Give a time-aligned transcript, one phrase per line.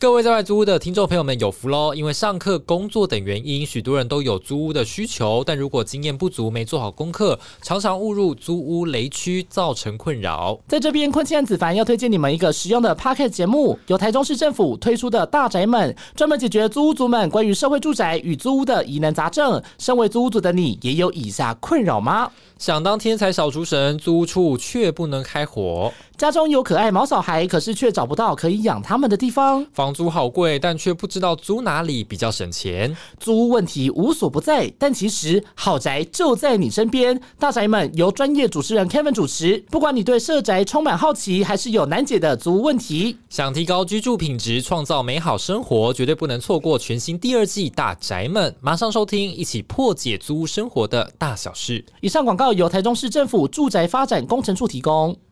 [0.00, 1.92] 各位在外租屋的听众朋友们有福喽！
[1.92, 10.56] 因为上课、工作等原因，许多人都有租屋的需求，但如果经验不足、没做好功课，常常误入租屋雷区，造成困扰。
[10.68, 19.60] 在这边，坤庆子凡要推荐你们一个实用的 p o c k e t 节目，由台中市政府推出的大宅们，专门解决租屋族们关于社会住宅与租屋的疑难杂症。
[19.78, 22.30] 身为租屋族的你，也有以下困扰吗？
[22.56, 37.20] 想当天才小厨神，租屋处却不能开火；家中有可爱毛小孩，可是却找不到可以养他们的地方；房租好贵，但却不知道租哪里比较省钱；租屋问题无所不在，但其实好宅就在你身边。
[37.38, 51.84] 大宅们由专业主持人 Kevin 主持，不管你对社宅充满好奇，还是有难解的租屋问题，想提高居住品质，创造美好生活，绝对不能错过全新第二季《大宅们》，马上收听，一起破解租屋生活的大小事。
[52.00, 52.48] 以上广告。
[52.48, 55.14] 由台中市政府住宅发展工程处提供。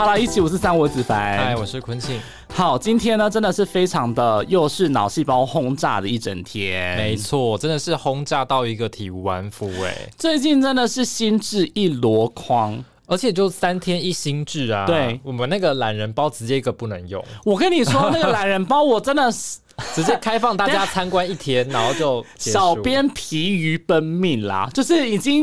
[0.00, 2.18] 好了，一起五四三，我子凡，嗨，我是坤庆。
[2.54, 6.96] 好，今天呢，真的是非常的，又是脑细胞轰炸的一整天。
[6.96, 9.94] 没错，真的是轰炸到一个体无完肤哎。
[10.16, 14.86] 最近真的是心智一箩筐，而且就三天一心智啊。
[14.86, 17.22] 对，我们那个懒人包直接一个不能用。
[17.44, 19.58] 我跟你说，那个懒人包我真的是。
[19.94, 25.42] 直接开放大家参观一天， 然后就小编疲于奔命啦，就是已经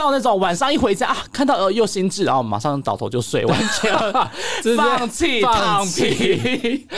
[0.00, 3.94] 到那种晚上一回家啊，看到呃又心智，然后马上倒头就睡，完全
[4.74, 6.88] 放弃放平。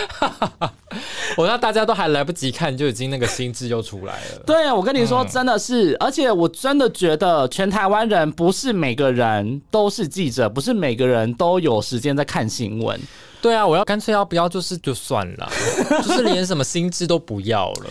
[1.36, 4.42] 我让大家都还来不及看，就已经那个心智又出来了。
[4.46, 13.00] 对，我跟你说，真的是，而且我真的觉得，全台湾人不是每个人都是记者，不是每个人都有时间在看新闻。
[13.40, 15.50] 对啊，我要干脆要不要就是就算了，
[16.04, 17.90] 就是连什么心智都不要了。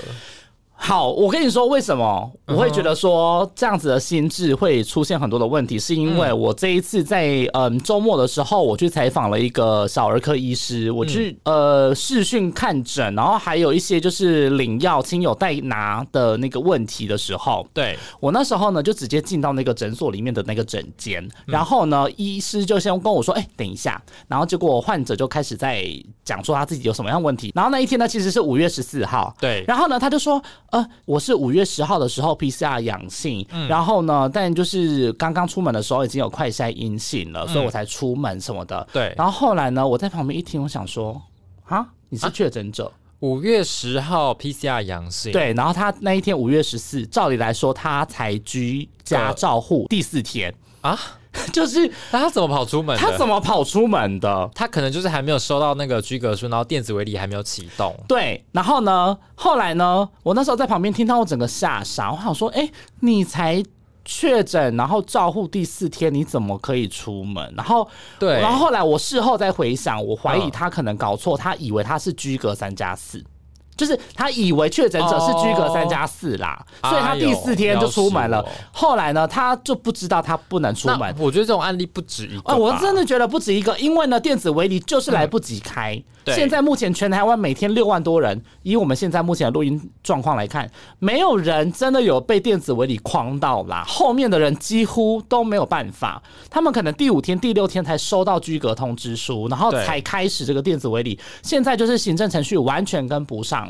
[0.84, 2.32] 好，我跟你说为什么？
[2.48, 17.96] 我会觉得说这样子的心智会出现很多的问题，是因为我这一次在嗯周末的时候，我去采访了一个小儿科医师，我去呃视讯看诊，然后还有一些就是领药亲友代拿的那个问题的时候，对。
[18.20, 25.86] 我那时候呢就直接进到那个诊所里面的那个诊间，然后呢医师就先跟我说，哎，等一下，然后结果患者就开始在
[26.26, 30.42] 讲说他自己有什么样问题，然后那一天呢其实是五月十四号，对，然后呢他就说。
[30.72, 38.88] 呃，我是五月十号的时候 PCR 阳性，然后呢，但就是刚刚出门的时候已经有快筛阴性了，所以我才出门什么的。
[38.94, 41.22] 对，然后后来呢，我在旁边一听，我想说，
[41.66, 42.92] 啊，你是确诊者？
[43.20, 50.54] 五月十号 PCR 阳性，对，然后他那一天五月十四，照理来说他才居家照护第四天。
[50.82, 50.98] 啊。
[51.54, 52.98] 就是那他怎么跑出门？
[52.98, 54.50] 他怎么跑出门的？
[54.54, 57.96] 他可能就是还没有收到那个居格书，然后电子围篱还没有启动。
[58.08, 59.18] 对，然后呢？
[59.36, 60.08] 后来呢？
[60.24, 62.12] 我那时候在旁边听到，我整个吓傻。
[62.12, 62.70] 我想说，哎，
[63.00, 63.64] 你才
[64.04, 67.54] 确诊，然后照护第四天，你怎么可以出门？
[67.56, 67.88] 然后，
[68.20, 73.24] 对，然后后来我事后再回想，我怀疑他可能搞错，他以为他是居格三加四。
[73.76, 78.46] 就是他以为确诊者是居隔三加四啦，所以他第四天就出门了。
[78.72, 81.16] 后来呢，他就不知道他不能出门。
[81.18, 82.56] 我觉得这种案例不止一个。
[82.56, 86.02] 我真的觉得不止一个，因为呢，电子围篱就是来不及开。
[86.28, 93.84] 现在目前全台湾每天六万多人，以我们现在目前的录音状况来看，没有人真的有被电子围篱框到啦。
[93.88, 101.20] 后面的人几乎都没有办法，他们可能第五天、第六天才收到居隔通知书，然后才开始这个电子围篱。
[101.42, 103.61] 现在就是行政程序完全跟不上。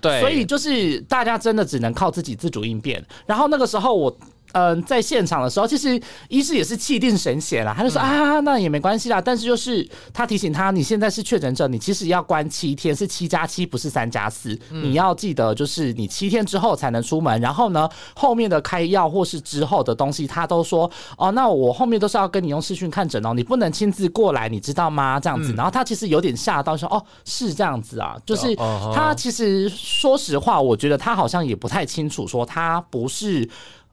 [0.00, 3.04] 对，所以就是大家真的只能靠自己自主应变。
[3.26, 4.18] 然后那个时候我。
[4.52, 9.20] 嗯，在现场的时候，其实医师也是气定神闲啦，他就说啊，那也没关系啦。
[9.20, 14.58] 但是就是他提醒他，你现在是确诊者，你其实要关七天，是七加七，不是三加四。
[14.70, 17.40] 你要记得，就是你七天之后才能出门。
[17.40, 25.20] 然后呢，后面的开药或是之后的东西，他都说哦，那我后面都是要跟你用视讯看诊哦，你不能亲自过来，你知道吗？
[25.20, 25.52] 这样子。
[25.52, 33.48] 然后他其实有点吓到，说哦，是这样子啊，就是他其实说实话，我觉得他好像也不太清楚，说他不是。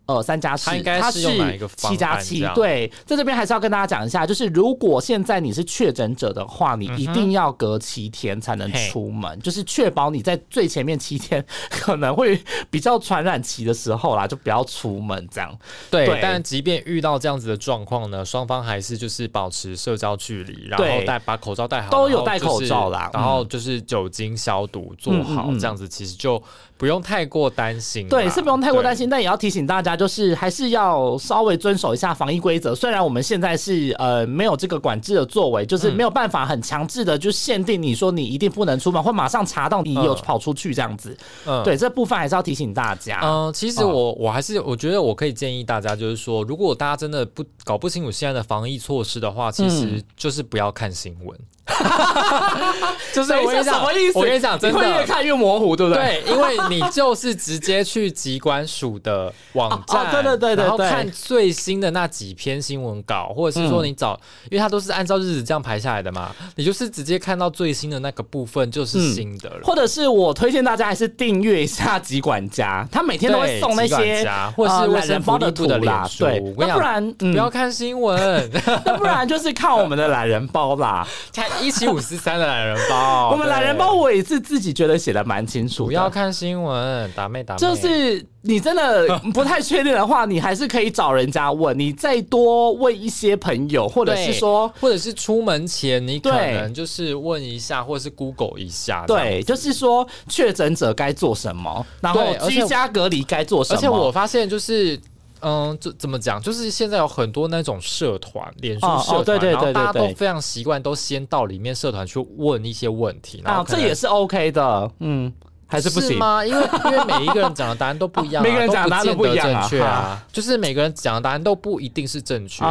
[0.06, 2.46] 呃三加四，它应该是用哪一个七加七？
[2.54, 15.56] 对，在这边还是要跟大家讲一下，就是如果现在你是确诊者的话，你一定要隔七天才能出门，就是确保你在最前面七天可能会比较传染期的时候啦，就不要出门这样。
[15.92, 26.42] 对，对但即便遇到这样子的状况呢，双方还是就是保持社交距离，然后戴把口罩戴好，都有戴口罩啦然后就是酒精消毒做好，这样子其实就
[26.78, 28.08] 不用太过担心。
[28.10, 28.96] 对，是不用太过担。
[28.96, 32.76] 心，但也要提醒大家，就是还是要稍微遵守一下防疫规则。
[32.76, 41.18] 虽然我们现在是呃没有这个管制的作为，就是没有办法很强制的就限定你说你一定不能出门，会马上查到你有嗯跑出去这样子。
[41.46, 43.22] 嗯对，这部分还是要提醒大家。
[43.24, 51.40] 嗯，其实我我还是我觉得我可以建议大家，就是说，如果大家真的不搞不清楚现在的防疫措施的话，其嗯实就是不要看新闻。
[53.14, 54.20] 就是我跟你讲，什么意思？
[54.20, 55.06] 我跟你讲，真的越。
[55.06, 56.22] 看越模糊，对不对？
[56.26, 64.20] 对，因为你就是直接去机关署的网站，对对对对对然后看最新的那几篇新闻稿，或者是说你找，
[64.50, 69.60] 因为它都是按照日子这样排下来的嘛，你就是直接看到最新的那个部分就是新的了。
[69.64, 78.50] 或者是我推荐大家还是订阅一下疾管家，他每天都会送那些家或是卫生呃懒人包的图啦对那不然嗯不要看新闻，
[78.86, 81.08] 那不然就是看我们的懒人包啦。
[81.56, 83.30] 看一七五四三的懒人包。
[83.34, 87.60] 我们懒人包我也是自己觉得写的蛮清楚，不要看新闻，打妹打妹。
[87.60, 94.72] 就是你真的 不太确定的话，你还是可以找人家问，你再多问一些朋友，或者是说。
[94.82, 99.06] 或者是出门前，你可能就是问一下，或者是 Google 一下。
[99.08, 103.78] 对，就是说确诊者该做什么，然后居家隔离该做什么。
[103.78, 105.00] 而且我发现就是。
[105.42, 106.42] 嗯，这怎么讲？
[106.42, 115.32] 就是现在有很多那种社团，脸书哦哦社团，对对然后大家都非常习惯，都先到里面社团去问一些问题，啊，这也是 OK 的，嗯，
[115.68, 116.18] 还是不行。
[116.18, 116.46] 吗？
[116.46, 120.24] 因为因为每一个人讲的答案都不一样、啊， 每个人讲的答案都不一样啊正确啊。
[120.32, 122.64] 就是每个人讲的答案都不一定是正确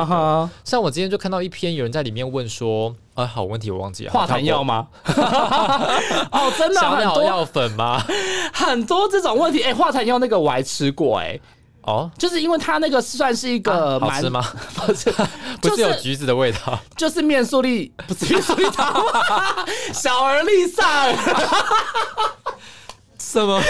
[0.64, 4.88] 像我今天就看到一篇有人在里面问说，哎，好问题我忘记了，化痰药吗？
[5.04, 8.02] 哦，真的 很多小鸟药粉吗？
[8.52, 9.62] 很多这种问题。
[9.62, 11.38] 哎，化痰药那个我还吃过，哎，
[11.86, 14.44] 哦，就是因为它那个算是一个蛮啊好吃吗？
[14.86, 15.12] 不是，
[15.60, 16.78] 不是有橘子的味道？
[16.96, 19.04] 就是面速力，不是面速力达姆，
[19.92, 21.14] 小儿丽萨尔。
[23.18, 23.60] 什么？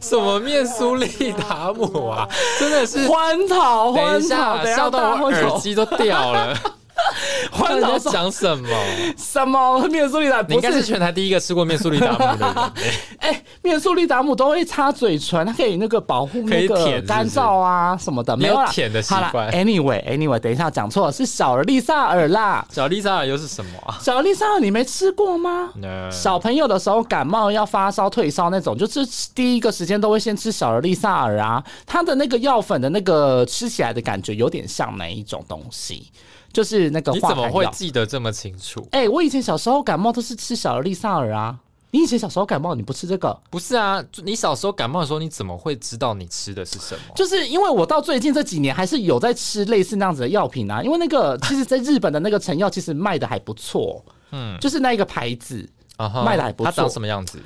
[0.00, 2.26] 什么面苏利达姆啊？
[2.58, 3.06] 真的是。
[3.08, 6.56] 欢桃，等欢桃，一下，笑到我耳机都掉了。
[7.50, 8.68] 欢桃你在讲什么？
[9.16, 10.46] 什么面苏利达姆？
[10.48, 12.72] 你应该是，全台第一个吃过面苏利达姆的人欸。
[13.30, 22.64] 哎，面苏力达姆都会擦嘴唇，它可以那个保护那个干燥啊什么的，没有舔的习惯 Anyway，Anyway，等一下讲错了，是小儿丽萨尔啦。
[22.70, 23.98] 小丽萨尔又是什么啊？
[24.00, 25.70] 小儿丽萨尔你没吃过吗？
[25.82, 29.00] 呃小朋友的时候感冒要发烧退烧那种，就是
[29.34, 36.10] 第一个时间都会先吃小儿丽萨尔啊，它的那个药粉的那个吃起来的感觉有点像哪一种东西？
[36.52, 37.48] 就是那个你怎么。
[37.50, 38.86] 会记得这么清楚？
[38.92, 41.58] 哎、我以前小时候感冒都是吃小儿利萨尔啊。
[41.92, 43.36] 你以前小时候感冒你不吃这个？
[43.50, 47.12] 不是啊，就你小时候感冒的时候，你怎么会知道你吃的是什么？
[47.16, 57.40] 就是因为我到最近这几年还是有在吃类似那样子的药品啊，因为那个 其实在日本的那个成药其实卖的还不错，嗯，就是那一个牌子，啊哈卖的还不错它长什么样子？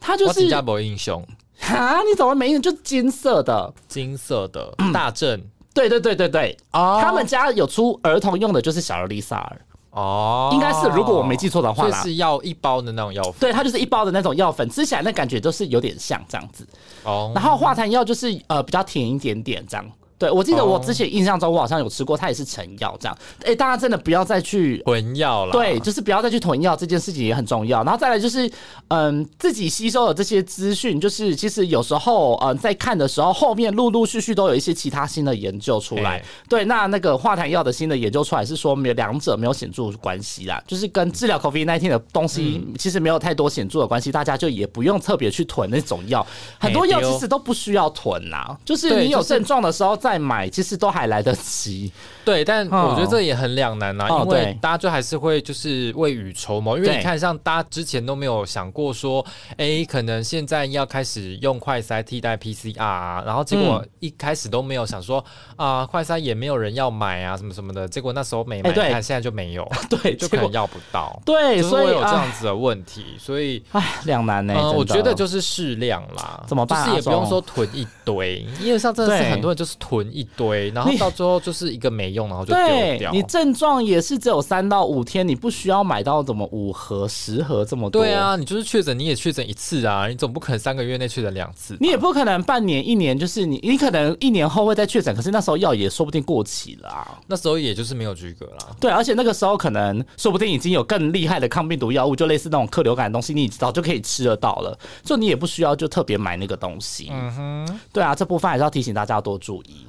[0.00, 1.22] 它就是我新加坡英雄，
[1.60, 2.58] 啊，你怎么没？
[2.60, 5.38] 就金色的，金色的大正
[5.74, 9.60] 对对对对对，哦他们家有出儿童用的，就是小儿丽萨尔，
[9.90, 12.00] 哦，应该是如果我没记错的话啦。
[12.02, 16.66] 所以是要一包的那种药粉对，它就是一包的那种药粉，吃起来那感觉都是有点像这样子。
[17.04, 17.32] 哦。
[17.34, 19.86] 然后化痰药就是呃比较甜一点点这样。
[20.22, 23.18] 对，我记得我哦之前印象中我好像有吃过，它也是成药这样。
[23.44, 27.82] 哎，大家真的不要再去囤药了，对，就是不要再去囤药这件事情也很重要。
[27.82, 28.48] 然后再来就是，
[28.86, 36.24] 嗯，自己吸收的这些资讯，就是其实有时候，嗯，在看的时候，后面陆陆续续都有一些其他新的研究出来嘿。
[36.48, 46.24] 对，那那个化痰药的新的研究出来是说，没有两者没有显著关系啦，就是跟治疗 COVID 1 9的东西嗯其实没有太多显著的关系，大家就也不用特别去囤那种药。
[46.60, 51.92] 很多药其实都不需要囤啦，就是你有症状的时候再买，其实都还来得及。
[52.24, 54.58] 对，但哦我觉得这也很两难呐、哦因为对。
[54.60, 59.24] 大家就还是会就是未雨绸缪，因为你看，像大家之前都没有想过说，
[59.56, 63.88] 哎，可能现在要开始用快筛替代 PCR 啊，然后结果嗯。
[64.00, 65.24] 一开始都没有想说
[65.56, 68.90] 啊、快筛也没有人要买啊，什么什么的，结果那时候没买，哎对。
[68.90, 71.20] 看现在就没有， 对，就可能要不到。
[71.24, 83.12] 对，就是所以会有这样啊子的问题，所以，哎，两难呢、我觉得就是适量啦，怎么办啊就是也不用说囤一堆，因为像真的是很多人就是囤囤一堆，然后到最后就是一个没用，然后就丢掉。
[83.12, 88.02] 你症状也是只有三到五天，你不需要买到怎么五盒、十盒这么多。
[88.02, 91.76] 对，啊，你就是确诊，你也确诊一次啊，你总不可能三个月内确诊两次。
[91.80, 97.18] 你也不可能半年、一年，就是你，你可能一年后会再确诊，可是那时候药也说不定过期了啊。
[97.26, 98.68] 那时候也就是没有居格啦。
[98.80, 107.08] 对，而且那个时候可能说不定已经有更厉害的抗病毒药物，就类似那种克流感的东西，你早就可以吃得到了，就你也不需要就特别买那个东西。
[107.10, 109.86] 嗯哼，对啊，这部分还是要提醒大家要多注意。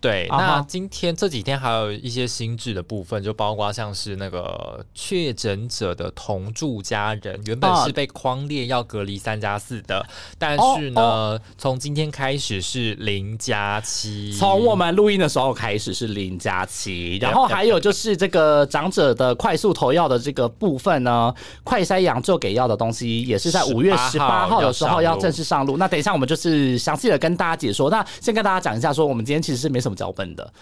[0.00, 10.06] 对，那今天这几天还有一些新制的部分，就包括像是那个确诊者的同住家人，原本啊是被框列要隔离三加四的，
[10.38, 14.32] 但是呢，哦从今天开始是零加七。
[14.32, 25.76] 从我们录音的时候开始是零加七，然后还有就是这个长者的快速投药的这个部分呢，快筛阳就给药的东西也是在五月十八号的时候要正式上路。
[25.76, 27.90] 那等一下我们就是详细的跟大家解说。
[27.90, 30.52] 那先跟大家讲一下，说我们今天其实是没什么脚本的，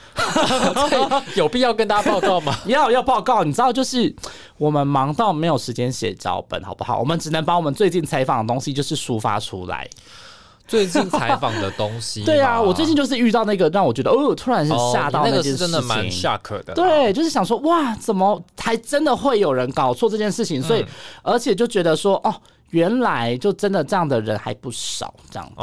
[1.36, 2.56] 有必要跟大家报告吗？
[2.66, 4.14] 要要报告，你知道，就是
[4.58, 6.98] 我们忙到没有时间写脚本，好不好？
[6.98, 9.88] 我们只能把我们最近采访的东西就是抒发出来。
[10.68, 15.54] 最近采访的东西，对啊，我最近就是遇到那个让我觉得哦，突然是哦吓到你那个是。
[15.54, 16.74] 真的蛮 shock 的啦。
[16.74, 20.60] 对，就是想说，哇，怎么还真的会有人搞错这件事情？
[20.60, 20.86] 所以，嗯
[21.22, 22.34] 而且就觉得说，哦，
[22.70, 25.54] 原来就真的这样的人还不少，这样子。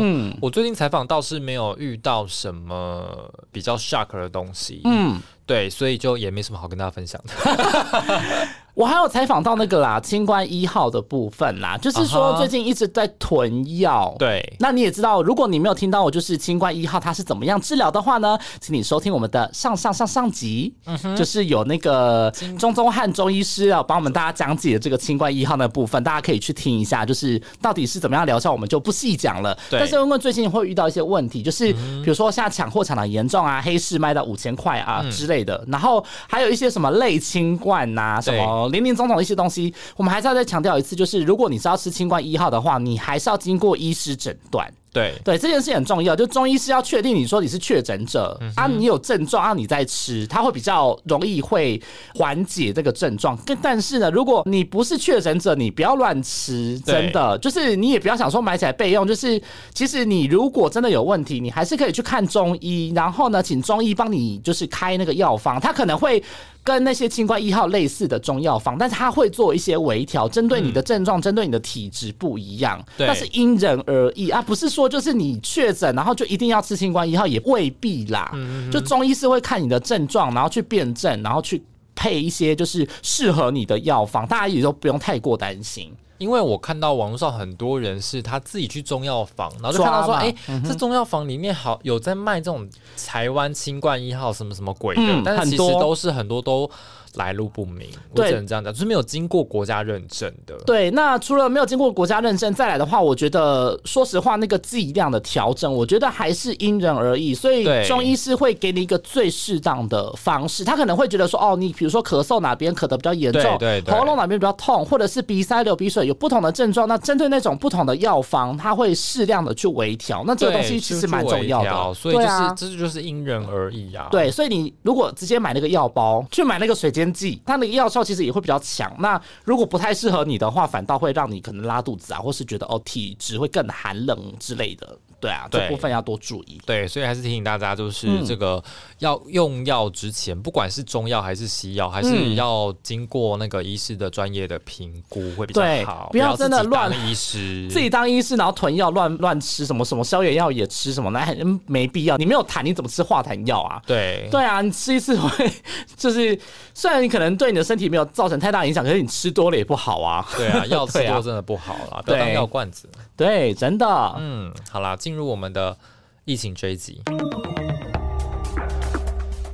[0.00, 7.32] 嗯我最近采访倒是没有遇到什么比较 shock 的东西，嗯，对，所以就也没什么好跟大家分享的。
[8.74, 14.14] 我还有采访到那个啦，清冠一号的部分啦，就是说最近一直在囤药。。
[14.18, 29.56] 对，那你也知道，如果你没有听到我就是清冠一号它是怎么样治疗的话呢，请你收听我们的上上上上集，嗯就是有那个中中汉中医师啊帮我们大家讲解这个清冠一号那部分，大家可以去听一下，就是到底是怎么样疗效，我们就不细讲了。
[29.70, 44.72] 但是因为最近会遇到一些问题，就是比如说现在抢货抢的严重啊，黑市卖到五千块啊之类的，然后还有一些什么类清冠呐、什么林林总总的一些东西，我们还是要再强调一次，就是如果你是要吃清冠一号的话，你还是要经过医师诊断。
[44.92, 51.80] 对，对这件事很重要，就中医是要确定你说你是确诊者、啊，你有症状啊，你在吃，它会比较容易会
[52.14, 53.36] 缓解这个症状。
[53.46, 59.40] 跟但是呢，如果你不是确诊者，你不要乱吃，真的就是你也不要想说买起来备用，就是
[59.72, 66.22] 其实你如果真的有问题，你还是可以去看中医，然后呢，请中医帮你就是开那个药方，他可能会。
[66.64, 73.04] 跟那些清冠一号类似的中药方，但是他会做一些微调，针对你的症状、针对你的体质不一样，对。
[73.04, 78.32] 那是因人而异啊，不是说就是你确诊然后就一定要吃新冠一号，也未必啦。
[78.70, 81.62] 就中医是会看你的症状，然后去辨证，然后去
[81.94, 85.92] 配一些就是适合你的药方，大家也都不用太过担心。
[86.18, 90.32] 因为我看到网络上很多人是他自己去中药房，然后就看到说，哎、
[90.64, 92.68] 这中药房里面好有在卖这种
[93.04, 96.70] 台湾新冠一号什么什么鬼的，嗯但是其实都是很多都
[97.14, 100.56] 来路不明，我对只能这样讲，就是没有经过国家认证的。
[100.66, 107.34] 对，那除了没有经过国家认证，再来的话，我觉得说实话，那个剂量的调整，我觉得还是因人而异。
[107.34, 120.24] 所以中医师会给你一个最适当的方式，他可能会觉得说，哦，你比如说咳嗽哪边咳得比较严重，对对对喉咙哪边比较痛，或者是鼻塞、流鼻水，有不同的症状，那针对那种不同的药方，他会适量的去微调。
[120.26, 124.08] 那这个，东西其实蛮重要的，所以就是、这就是因人而异啊。
[124.10, 128.94] 对，所以你如果直接买那个药包，去买那个水煎剂，它那个药效其实也会比较强。
[129.00, 134.96] 那如果不太适合你的话，反倒会让你可能拉肚子啊，或是觉得哦体质会更寒冷之类的。
[135.22, 136.60] 对啊，这部分要多注意。
[136.66, 138.62] 对，所以还是提醒大家，就是嗯这个
[138.98, 152.16] 要用药之前，不管是中药还是西药，还是嗯要经过那个医师的专业的评估会比较好，不要真的乱医师， 自己当医师，然后囤药乱乱吃，什么什么消炎药也吃，什么那很没必要。
[152.16, 153.80] 你没有痰，你怎么吃化痰药啊？
[153.86, 155.48] 对对啊，你吃一次会
[155.96, 156.36] 就是，
[156.74, 160.26] 虽然你可能对你的身体没有造成太大影响，可是你吃多了也不好啊。
[160.36, 162.88] 对啊， 药吃多真的不好啦，不要当药罐子。
[163.16, 163.86] 对，真的。
[164.18, 165.76] 嗯，好啦，进入我们的
[166.24, 167.02] 疫情追击。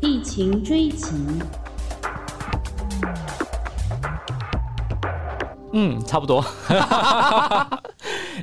[0.00, 1.11] 疫情追击，
[5.73, 6.45] 嗯，差不多。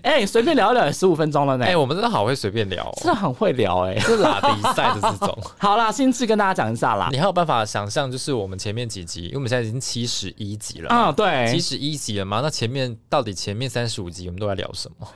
[0.04, 1.64] 哎、随便聊一聊也十五分钟了呢。
[1.66, 7.08] 哎、我们真的好会随便聊、哦，真的很会聊哎、是拉比赛的这种， 好啦，心智跟大家讲一下啦。
[7.14, 15.08] 你还有办法想象，就是我们前面几集，因为我们现在已经七十一集了嘛，啊、对，七十一集了嘛，那前面到底前面三十五集我们都在聊什么？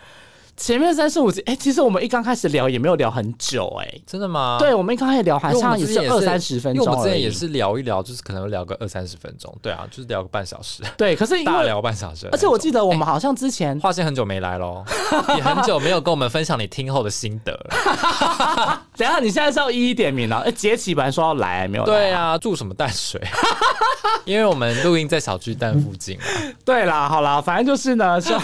[0.60, 4.02] 前面三十五集，哎、其实我们一刚开始聊也没有聊很久、哎。
[4.06, 4.58] 真的吗？
[4.60, 7.30] 对，我们一刚开始聊好像也是二三十分钟因为我们之前也。
[7.32, 12.28] 是聊一聊，就是可能聊个二三十分钟，对啊，就是聊个半小时，对，可是大聊半小时。
[12.34, 14.84] 而且我记得得我们好像之前华仙很久没来喽，
[15.38, 18.82] 也很久没有跟我们分享你听后的心得了。
[18.98, 20.40] 等一下，你现在是要一一点名了。
[20.40, 21.94] 哎，杰奇本来说要来，没有来。
[21.94, 23.22] 对，啊，住什么淡水？
[24.26, 26.26] 因为我们录音在小巨蛋附近啊。
[26.66, 28.44] 对啦，好啦，反正就是呢，希望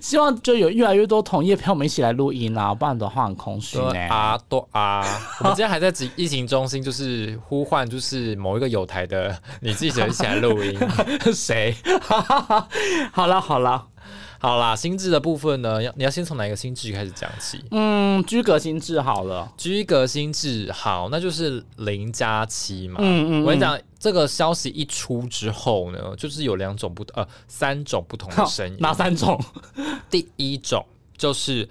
[0.00, 4.00] 希望就有越来越多同业陪我们一起来录音啦，不然的话很空虚说呢。
[4.08, 5.02] 啊多啊！
[5.40, 10.78] 我们今天还在疫疫情中心，就是呼唤，就是某一个有台的女记者一起来录音。
[11.34, 11.74] 谁？
[13.12, 13.86] 好了好了，
[14.40, 17.64] 好啦，心智的部分呢，要你要先从哪一个心智开始讲起？
[17.70, 19.50] 嗯，居格心智好了。
[19.56, 22.96] 居格心智好，那就是零加七嘛。
[23.00, 28.76] 嗯嗯嗯我跟你讲，这个消息一出之后呢，就是有两种不呃三种不同的声音。
[28.78, 29.40] 哪三种？
[30.10, 30.84] 第一种
[31.16, 31.68] 就是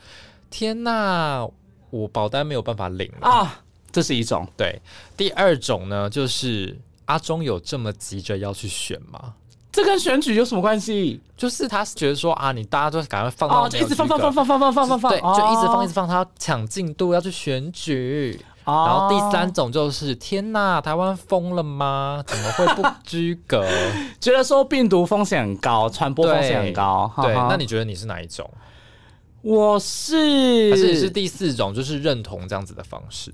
[0.49, 1.47] 天呐，
[1.89, 3.27] 我保单没有办法领了。
[3.27, 4.47] 啊，这是一种。
[4.57, 4.81] 对，
[5.15, 9.33] 第二种呢，就是阿中有这么急着要去选吗？
[9.71, 11.19] 这跟选举有什么关系？
[11.35, 16.07] 就是他是觉得说啊，你大家都赶快放到哦，就一直放放放放，放放放放放放，对，就一直放一直放。
[16.07, 18.39] 他要抢进度要去选举。
[18.65, 22.23] 哦然后第三种就是天呐，台湾疯了吗？
[22.25, 23.67] 怎么会不拘格？
[24.21, 27.11] 觉得说病毒风险很高，传播风险很高。
[27.21, 28.49] 对，那你觉得你是哪一种？
[29.43, 33.31] 我是还是你是第四种，就是认同这样子的方式？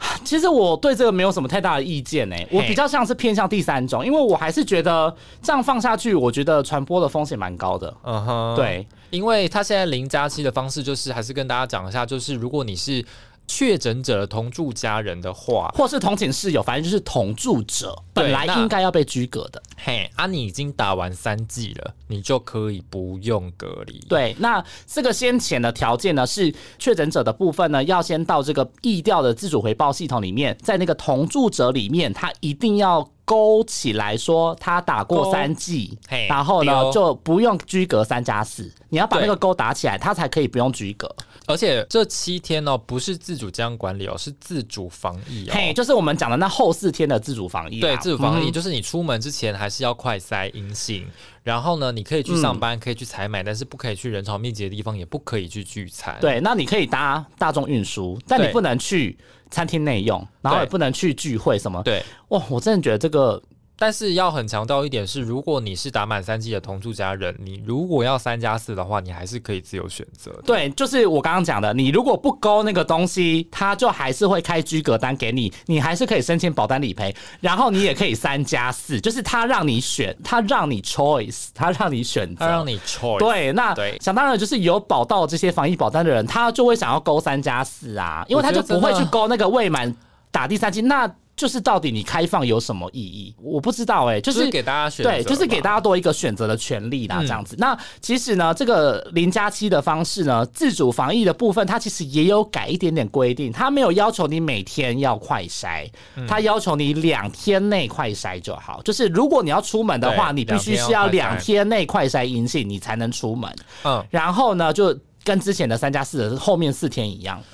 [0.24, 7.94] 其实我对这个没有什么太大的意见呢、我比较像是偏向第三种，因为我还是觉得这样放下去，我觉得传播的风险蛮高的。
[8.04, 13.04] 嗯哼，，对，因为他现在零加七的方式，就是还是跟大家讲一下，就是如果你是
[13.50, 19.60] 确诊者的同住家人的话，或是同寝室友，反正就是同住者，本来那应该要被居隔的。
[19.76, 23.98] 嘿，啊，你已经打完三剂了，你就可以不用隔离。
[24.08, 35.96] 对，那这个先前的条件呢，是确诊者的部分呢，要先到这个疫调的自主回报系统里面，在那个同住者里面，他一定要勾起来说他打过三剂，
[36.28, 41.08] 然后呢丢就不用居隔三加四，你要把那对个勾打起来，他才可以不用居隔。
[41.46, 45.52] 而且这七天哦，不是自主健康管理哦，是自主防疫哦。
[45.52, 47.88] 嘿，就是我们讲的那后四天的自主防疫啦。
[47.88, 51.06] 对，自主防疫、嗯就是你出门之前还是要快筛阴性，
[51.42, 56.16] 然后呢，你可以去上班，可以去采买，但是不可以去人潮密集的地方，也不可以去聚餐。
[56.20, 59.16] 对，那你可以搭大众运输，但你不能去
[59.50, 61.82] 餐厅内用，然后也不能去聚会什么。
[61.82, 63.42] 对，哇，我真的觉得这个
[63.80, 70.42] 但是要很强调一点是，如果你是打满三季的同住家人，你如果要三加四的话，你还是可以自由选择的。
[70.44, 83.18] 对，就是我刚刚讲的，你如果不勾那个东西，他就还是会开居格单给你，你还是可以申请保单理赔，然后你也可以三加四，就是他让你选，他让你 choice，他让你选择，他让你 choice。
[83.18, 89.96] 对，那对想当然就是有保到这些防疫保单的人，他就会想要勾三加四啊，因为他就不会去勾那个未满
[90.30, 93.34] 打第三季，那就是到底你开放有什么意义？
[93.40, 97.56] 我不知道哎、就就是是给大家选，对，就是给大家多一个选择的权利啦，嗯这样子。
[97.58, 108.82] 那其实呢，这个零加七的方式呢，自主防疫的部分，它其实也有改一点点规定，它没有要求你每天要快筛，嗯它要求你两天内快筛就好。
[108.82, 113.50] 就是如果你要出门的话，你必须是要两两天内快筛阴性，你才能出门。
[113.84, 117.44] 嗯，然后呢，就跟之前的三加四的后面四天一样，嗯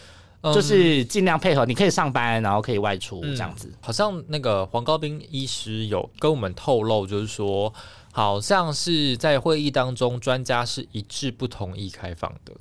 [0.42, 3.72] 就是尽量配合，你可以上班，然后可以外出嗯这样子。
[3.80, 7.72] 好像那个黄高斌医师有跟我们透露，就是说，
[8.12, 12.52] 好像是在会议当中，专家是一致不同意开放的。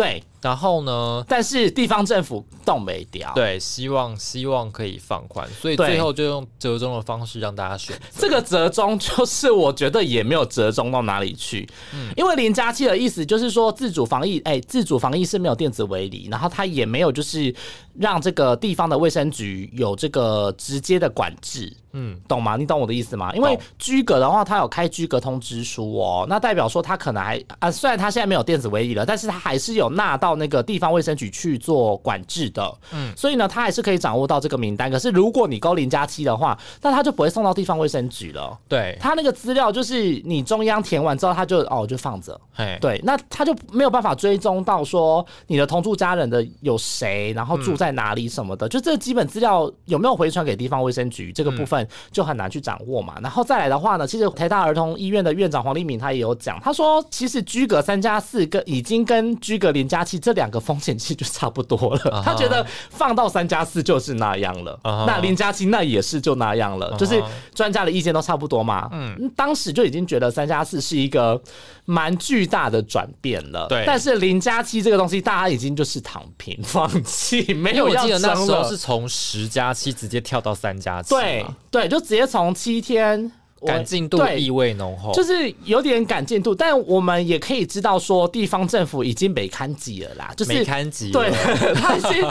[0.00, 3.30] 对，然后呢，但是地方政府动没掉。
[3.34, 8.02] 对，希望希望可以放宽，所以对最后就用折中的方式让大家选择。
[8.18, 11.68] 这个折中就是我觉得也没有折中到哪里去，
[12.16, 17.54] 因为零加七的意思就是说自主防疫，哎、自主防疫是没有电子围篱，然后他也没有就是
[17.98, 22.56] 让这个地方的卫生局有这个直接的管制，嗯，懂吗？
[22.56, 23.34] 你懂我的意思吗？
[23.34, 34.90] 因为懂居格的话，他有开居格通知书哦，那代表说他可能还啊，虽然他现在没有电子围篱了，但是他还是有纳到那个地方卫生局去做管制的，嗯，所以呢，他还是可以掌握到这个名单。
[34.90, 38.58] 可是如果你勾零加七的话，那他就不会送到地方卫生局了。
[38.68, 53.14] 对，他那个资料就是你中央填完之后，他就哦就放着，嘿，对，那他就没有办法追踪到说你的同住家人的有谁，然后住在哪里什么的，就这个基本资料有没有回传给地方卫生局这个部分就很难去掌握嘛。
[53.22, 62.22] 然后再来的话呢，其实台大儿童医院的院长黄立敏他也有讲，他说其实居隔三加四跟已经跟居隔个零加七这两个风险其实就差不多了。
[62.24, 68.88] 他觉得放到三加四就是那样了，那零加七那也是就那样了，就是哈专家的意见都差不多嘛。
[68.92, 71.40] 嗯，当时就已经觉得三加四是一个
[71.84, 73.68] 蛮巨大的转变了。
[73.68, 78.80] 对但是零加七这个东西，大家已经就是躺平放弃，没有要得那时候是。
[78.80, 83.30] 从十加七直接跳到三加七，对，对，就直接从七天。
[83.60, 91.30] 我赶进度对意味浓厚，就是有点赶进度，但我们也可以知道说，地方政府已经没堪级了啦，就是没堪级对，
[91.76, 92.26] 他已经，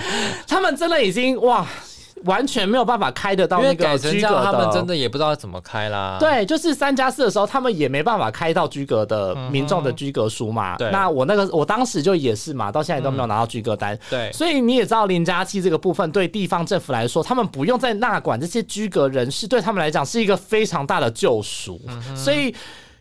[0.48, 1.68] 他们真的已经哇，
[2.26, 10.76] 完全没有办法开得到因那个为改成居格的，他们真的也不知道怎么开啦。，对，就是三加四的时候，他们也没办法开到居格的民众的居格书嘛。
[10.78, 13.98] 对那我那个我当时就也是嘛，到现在都没有拿到居格单。
[14.10, 21.80] 对所以你也知道零加七这个部分对地方政府来说，他们不用再纳管这些居格人士，对他们来讲是一个非常大的救赎。
[22.16, 22.54] 所以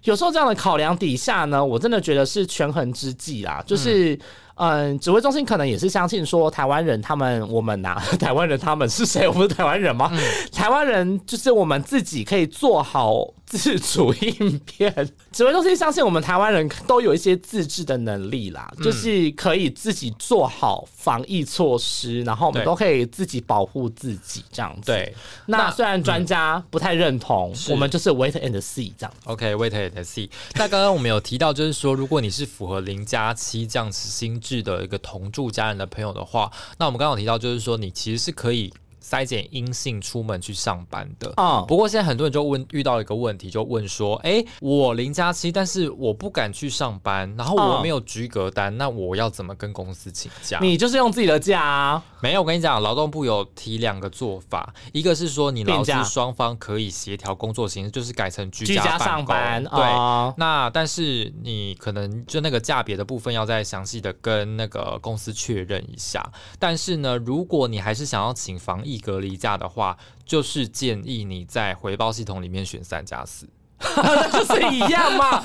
[0.02, 4.18] 有时候这样的考量底下呢，我真的觉得是权衡之计啦，就是。
[4.59, 9.27] 嗯，指挥中心可能也是相信说，台湾人他们我们呐、 台湾人他们是谁？
[9.29, 10.12] 我们是台湾人吗？
[10.53, 14.92] 台湾人就是我们自己可以做好自主应变。
[15.31, 25.14] 指挥中心相信我们台湾人都有一些自制的能力啦，就是可以自己做好防疫措施，然后我们都可以自己保护自己这样子。，对
[25.47, 29.12] 那虽然专家不太认同，是我们就是 wait and see 这样。
[29.25, 30.29] ，OK，wait、and see。
[30.55, 38.73] 那刚刚我们有提到，就是说，如果你是符合零加七这样子心是的一个同住家人的朋友的话，那我们刚刚提到，就是说，你其实是可以
[39.09, 41.33] 筛检阴性出门去上班的。
[41.37, 59.81] 嗯不过现在很多人就问遇到一个问题，就问说：“哎、我零加七，但是我不敢去上班，然后我嗯没有居格单，那我要怎么跟公司请假？”你就是用自己的假啊，没有，我跟你讲，劳动部有提两个做法，一个是说你劳资双方可以协调工作形式，就是改成居居家上班对。
[59.81, 66.25] 哦那但是你可能就那个价别的部分要再详细的跟那个公司确认一下。
[66.59, 73.49] 但是呢，如果你还是想要请防疫隔离假的话，就是建议你在回报系统里面选三加四。
[73.97, 75.43] 那就是一样嘛，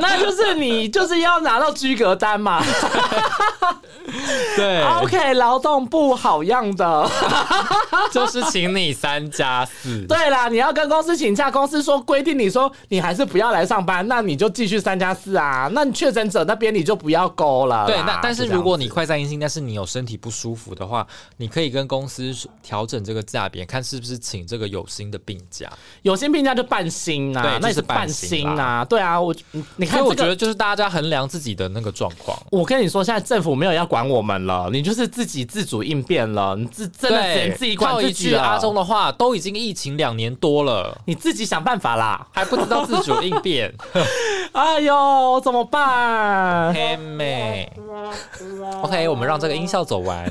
[0.00, 2.62] 那就是你就是要拿到居格单嘛。
[4.56, 7.08] 对 OK，劳动部好样的。
[8.10, 10.04] 就是请你三加四。
[10.06, 15.70] 对啦，你要跟公司请假，公司说规定你说你还是不要来上班，那你就继续三加四啊。
[15.72, 17.86] 那你确诊者那边你就不要勾了。
[17.86, 25.70] 对，那但是如果你快筛阴性，但是你有身体不舒服的话，你可以跟公司调整这个价别，看是不是请这个有薪的病假。
[26.02, 28.84] 有薪病假就半薪啊对，那也是是半半薪薪啊。
[28.84, 32.36] 对啊，我你你看、我觉得就是大家衡量自己的那个状况。
[32.50, 38.38] 我跟你说，现在政府没有要管我们了，你就是自己自主应变了，你自真的只能自己管套一自己了。
[38.38, 42.26] 句阿中的话，都已经疫情两年多了，你自己想办法啦！
[42.32, 43.72] 还不知道自主应变，
[44.52, 46.72] 哎呦，怎么办？
[46.72, 47.72] 黑妹。
[48.82, 50.30] OK，我们让这个音效走完。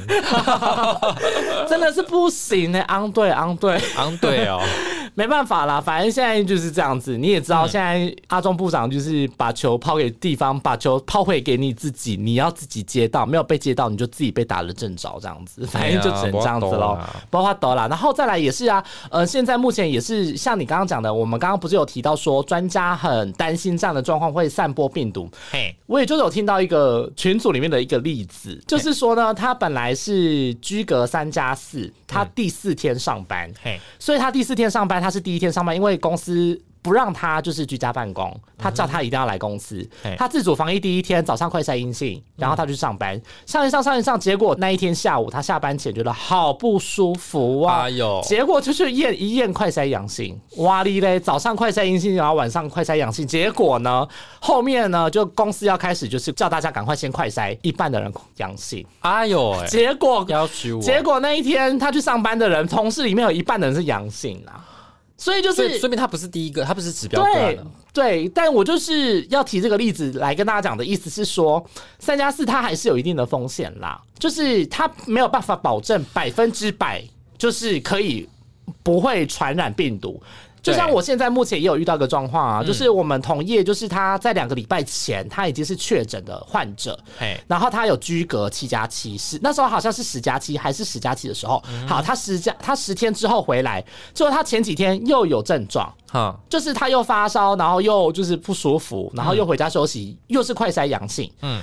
[1.68, 4.62] 真的是不行呢、昂对昂对，昂，对哦，
[5.14, 7.18] 没办法啦，反正现在就是这样子。
[7.18, 15.66] 你也知道，现在阿中部长就是把球抛给地方，把球抛回给你自己，你要自己接到，没有被接到，你就自己被打了正着这样子。
[15.68, 16.98] 反正就只能这样子喽
[17.30, 17.88] 包括得啦。
[17.88, 25.30] 然后再来也是啊，呃，现在目前也是像你刚刚讲的，我们刚刚不是有提到说，专家很担心这样的状况会散播病毒。
[25.52, 36.62] 嘿，我也就是有听到一个群组里面的一个例子，就是说呢，他本来是居隔三加四，他第四天上班，嘿，所以他第四天上班，他是第一天上班，因为公司。
[36.84, 39.88] 不让他就是居家办公，他叫他一定要来公司。
[40.04, 40.16] 嘿。
[40.18, 51.20] 他自主防疫第一天早上快筛阴性，然后他去上班，上一上上一上，结果那一天下午他下班前觉得好不舒服啊，哎呦，结果就去验一验快筛阳性，哇哩嘞！
[51.20, 54.08] 早上快筛阴性，然后晚上快筛阳性，结果呢，
[54.40, 64.66] 后面呢就公司要开始就是叫大家赶快先快筛，一半的人阳性，哎呦，哎，结果要求我，结果那一天他去上班的人，同事里面有一半的人是阳性啊，
[65.22, 67.68] 所以就是说明他不是第一个，他不是指标个案对了。
[67.94, 71.64] 对，但我就是要提这个例子来跟大家讲的意思是说，
[72.00, 77.04] 三加四它还是有一定的风险啦，就是它没有办法保证百分之百
[77.38, 78.28] 就是可以
[78.82, 80.20] 不会传染病毒。
[80.62, 101.32] 就像我现在目前也有遇到一个状况啊，就是我们同业就是他在两个礼拜前他已经是确诊的患者，嘿，然后他有居隔七加七，是那时候好像是十加七还是十加七的时候，好，他十加他十天之后回来，结果他前几天又有症状，哈，就是他又发烧，然后又就是不舒服，然后又回家休息，又是快筛阳性。
[101.42, 101.60] 嗯，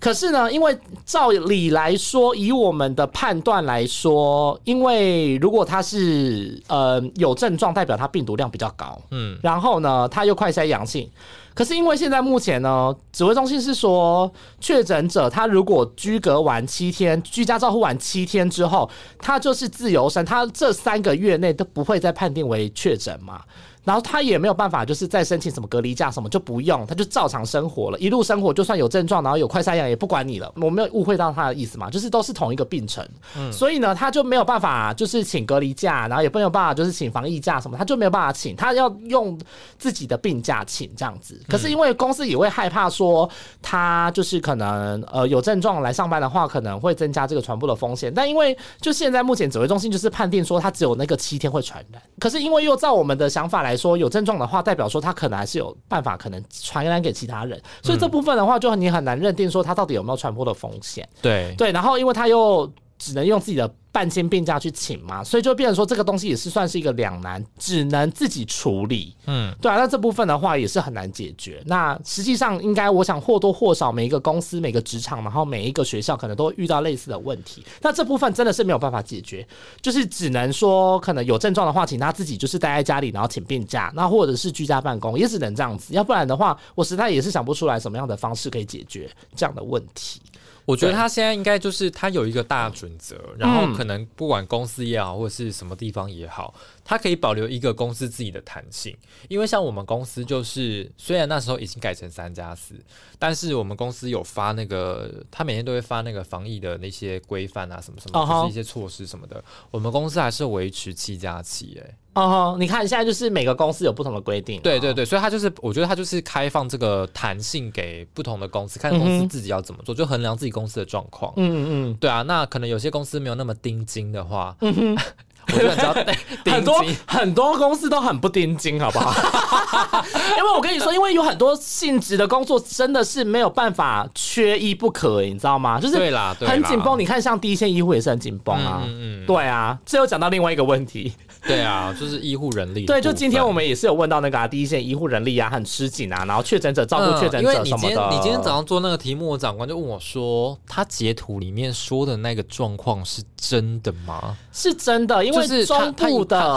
[0.00, 11.06] 可是呢，因为照理来说，以我们的判断来说，因为如果他是呃有症状，代表他病毒量比较高，嗯，然后呢，他又快筛阳性。
[11.52, 23.42] 可是因为现在目前呢，指挥中心是说，确诊者他如果居隔完七天，居家照护完七天之后，他就是自由身，他这三个月内都不会再判定为确诊嘛。
[23.84, 30.52] 然后他也没有办法，就是再申请什么隔离假什么就不用，他就照常生活了，一路生活，就算有症状，然后有快筛阳也不管你了。
[30.56, 33.06] 我没有误会到他的意思嘛，就是都是同一个病程，
[33.50, 39.38] 所以呢，他就没有办法就是请隔离假，然后也没有办法就是请防疫假什么，他就没有办法请，他要用
[39.78, 41.40] 自己的病假请这样子。
[41.48, 43.28] 可是因为公司也会害怕说
[43.62, 48.12] 他就是可能呃有症状来上班的话，可能会增加这个传播的风险。
[48.14, 61.08] 但因为就现在目前指挥中心就是判定说他只有那个七天会传染，可是因为又照我们的想法来说，有症状的话，代表说他可能还是有办法可能传染给其他人，所以这部分的话，就你很难认定说他到底有没有传播的风险。
[61.20, 69.16] 对，对，然后因为他又只能用自己的半薪病假去请嘛，所以就变成说这个东西也是算是一个两难，只能自己处理。
[69.26, 71.60] 嗯，对啊，那这部分的话也是很难解决。
[71.64, 77.64] 那实际上应该，我想或多或少每一个公司、每个职场，然后每一个学校可能都会遇到类似的问题。
[77.80, 79.44] 那这部分真的是没有办法解决，
[79.80, 85.94] 就是只能说可能有症状的话，请他自己就是待在家里，然后请病假，那或者是居家办公，也只能这样子。
[85.94, 90.20] 要不然的话，我实在也是想不出来什么样的方式可以解决这样的问题。
[90.64, 98.96] 我觉得他现在应该就是他有一个大准则，然后可能不管公司也好，或者是什么地方也好，他可以保留一个公司自己的弹性。
[99.28, 102.74] 因为像我们公司就是，虽然那时候已经改成三加四，
[103.18, 109.42] 但是我们公司有发那个，他每天都会发那个防疫的那些规范啊，什么什么，一些措施什么的。
[109.70, 114.60] 我们公司还是维持七加七，哎，哦、你看现在就是每个公司有不同的规定。
[114.60, 121.32] 对对对，所以他就是，我觉得他就是开放这个弹性给不同的公司，看公司自己要怎么做，就衡量自己公司的状况。
[121.36, 124.96] 嗯嗯对啊，那可能有些公司没有那么盯紧的话，嗯哼，
[125.52, 126.84] 我就很知道嗯，很多。
[127.06, 129.12] 很多公司都很不盯紧，好不好？
[130.38, 135.78] 因为我跟你说，因为有很多性质的工作真的是没有办法缺一不可，你知道吗？
[135.80, 136.98] 就是对啦，很紧绷。
[136.98, 138.82] 你看，像第一线医护也是很紧绷啊。
[138.84, 141.12] 嗯嗯嗯对啊，这又讲到另外一个问题。
[141.46, 148.10] 对啊，就是医护人力对，就今天我们也是有问到那个、啊、第一线医护人力啊，很吃紧啊，然后确诊者照顾确诊嗯因为你今者什么的。
[148.10, 154.36] 天你今天早上做那个题目，我长官就问我说，他截图里面说的那个状况是真的吗？
[154.52, 156.08] 是真的，因为就是他他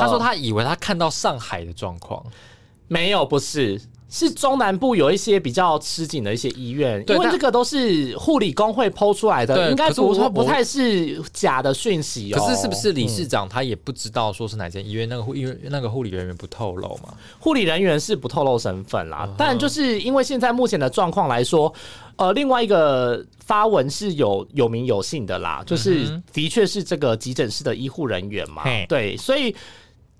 [0.01, 2.23] 他说他以为他看到上海的状况，
[2.87, 3.81] 没有，不是。
[4.15, 12.37] 是中南部有一些比较吃紧的一些医院，因为这个都是护理工会剖出来的，应该不太是假的讯息哦。
[12.37, 15.09] 可是是不是理事长他也不知道说是哪间医院？
[15.09, 17.11] 那个护因为那个护理人员不透露嘛？
[17.39, 19.29] 护理人员是不透露身份嗯啦？
[19.35, 21.73] 但就是因为现在目前的状况来说，
[22.17, 29.55] 呃，另外一个发文是有有名有姓的啦，就是的确是这个急诊室的医护人员嘛嘿，对，所以。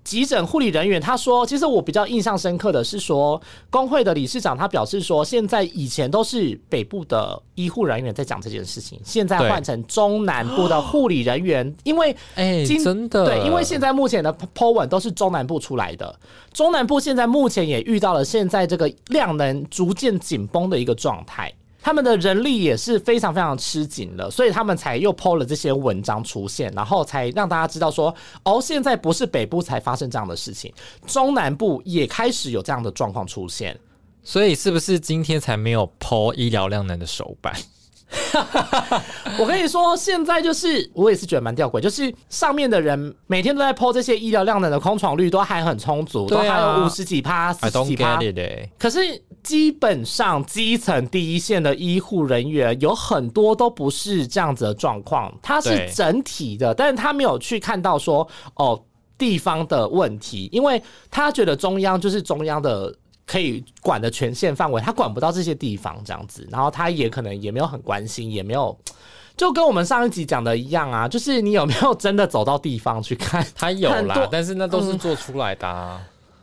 [0.04, 3.40] 急诊护理人员他说，其实我比较印象深刻的是说，
[3.70, 16.14] 工会的理事长他表示说，现在以前都是北部的医护人员在讲这件事情，现在换成中南部的护理人员，因为哎、今真的对，因为现在目前的 Po 文都是中南部出来的，
[16.52, 21.50] 中南部现在目前也遇到了现在这个量能逐渐紧绷的一个状态。
[21.84, 30.72] 他们的人力也是非常非常吃紧了，所以他们才又抛了这些文章出现，然后才让大家知道说，哦，现在不是北部才发生这样的事情，
[31.06, 33.78] 中南部也开始有这样的状况出现。
[34.22, 37.54] 所以是不是今天才没有剖医疗量能的手板？
[39.38, 49.00] 我跟你说，现在就是我也是觉得蛮吊诡，就是上面的人每天都在 PO 这些医疗量能的空床率都还很充足，都对啊还有五十几趴、四十几趴哎、可是
[49.42, 58.80] 基本上基层第一线的医护人员有很多都不是这样子的状况，他是整体的，但是他没有去看到说哦
[59.18, 62.94] 地方的问题，因为他觉得中央就是中央的。
[63.26, 68.76] 可以管的权限范围，他管不到这些地方这样子，然后他也可能也没有很关心，也没有，
[69.36, 73.44] 就跟我们上一集讲的一样啊， 就是你有没有真的走到地方去看？
[73.54, 76.00] 他有，啦但是那都是做出来的、啊。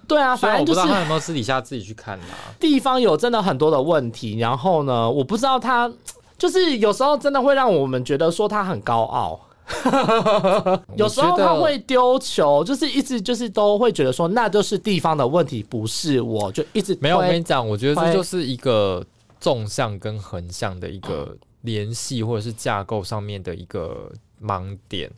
[0.07, 2.25] 对啊，虽然我不知道反正就是他有没有私底下自己去看啦、
[2.59, 5.89] 地方有真的很多的问题，然后呢，我不知道他
[6.37, 9.39] 就是有时候真的会让我们觉得说他很高傲。
[10.95, 19.05] 有时候他会丢球，就是一直就是都会觉得说那就是地方的问题，不是我，就一直没有，我跟你讲，我觉得这就是一个
[19.39, 25.11] 纵向跟横向的一个联系，或者是架构上面的一个盲点。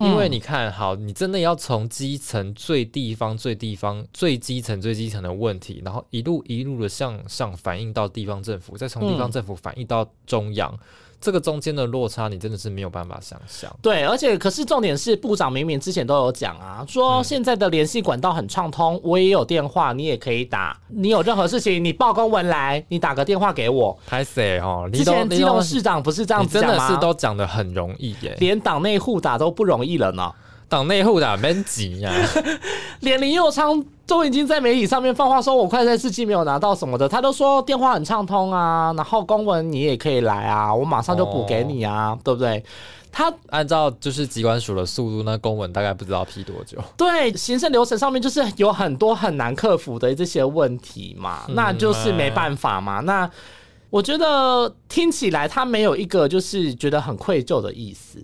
[0.00, 10.72] 因为你看好，你真的要从基层最地方、最地方、最基层、最基层的问题，然后一路一路的向上反映到地方政府，再从地方政府反映到中央，
[11.20, 13.74] 这个中间的落差，你真的是没有办法想象。
[13.82, 23.98] 对，而且可是重点是，部长明明之前都有讲啊，说现在的联系管道很畅通，我也有电话，你也可以打，你有任何事情，你报公文来，你打个电话给我。
[24.06, 24.88] 拍谁哦？
[24.92, 26.76] 之前基隆市长不是这样子讲吗？
[26.76, 30.32] 真的是都讲的很容易耶，连党内互打都不容易了呢。
[30.68, 32.12] 党内互打没急呀。
[33.00, 42.62] 连林佑昌都已经在媒体上面放话说，我快赛试剂没有拿到什么的，他都说电话很畅通啊，然后公文你也可以来啊，我马上就补给你啊，对不对？
[43.10, 46.78] 他按照就是机关署的速度，那公文大概不知道批多久。
[46.96, 53.00] 对行政流程上面就是有很多很难克服的这些问题嘛，嗯那就是没办法嘛。
[53.00, 53.28] 那
[53.88, 58.22] 我觉得听起来他没有一个就是觉得很愧疚的意思。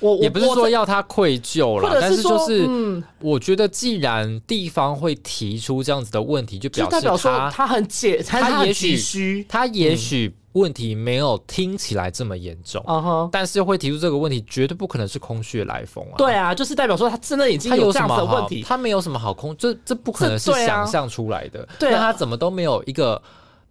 [0.00, 12.84] 我我也不是说要他愧疚或啦，但是就是嗯我觉得既然地方会提出这样子的问题，就就表示代表说他他很解，他也许他也许问题没有听起来这么严重。
[13.32, 16.14] 但是会提出这个问题，绝对不可能是空穴来风啊。
[16.16, 18.24] 对啊，就是代表说他真的已经有这样什么好？
[18.24, 18.62] 子的问题。
[18.62, 21.66] 他没有什么好空，这这不可能是想象出来的。
[21.78, 23.20] 对啊那他怎么都没有一个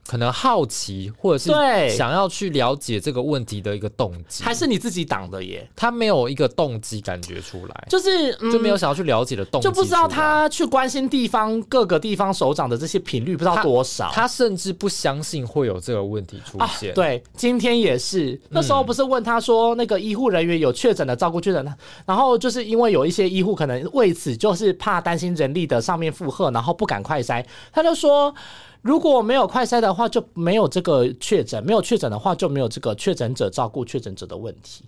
[0.05, 4.43] 可能好奇，或者是想要去了解这个问题的一个动机？
[4.43, 5.67] 还是你自己挡的耶？
[5.75, 14.11] 他没有一个动机感觉出来，就是、嗯、就没有想要去了解的动机，就不知道他去关心地方各个地方首长的这些频率不知道多少。
[14.11, 21.73] 他甚至不相信会有这个问题出啊现。，对，今天也是，那时候不是问他说，那个医护人员有确诊的照顾确诊的，
[22.05, 28.35] 然后就是因为有一些医护可能为此就是怕担心人力的上面负荷，然后不敢快筛，他就说。
[28.83, 34.83] 如果没有快筛的话，就没有这个确诊；没有确诊的话，就没有这个确诊者照顾确诊者的问题。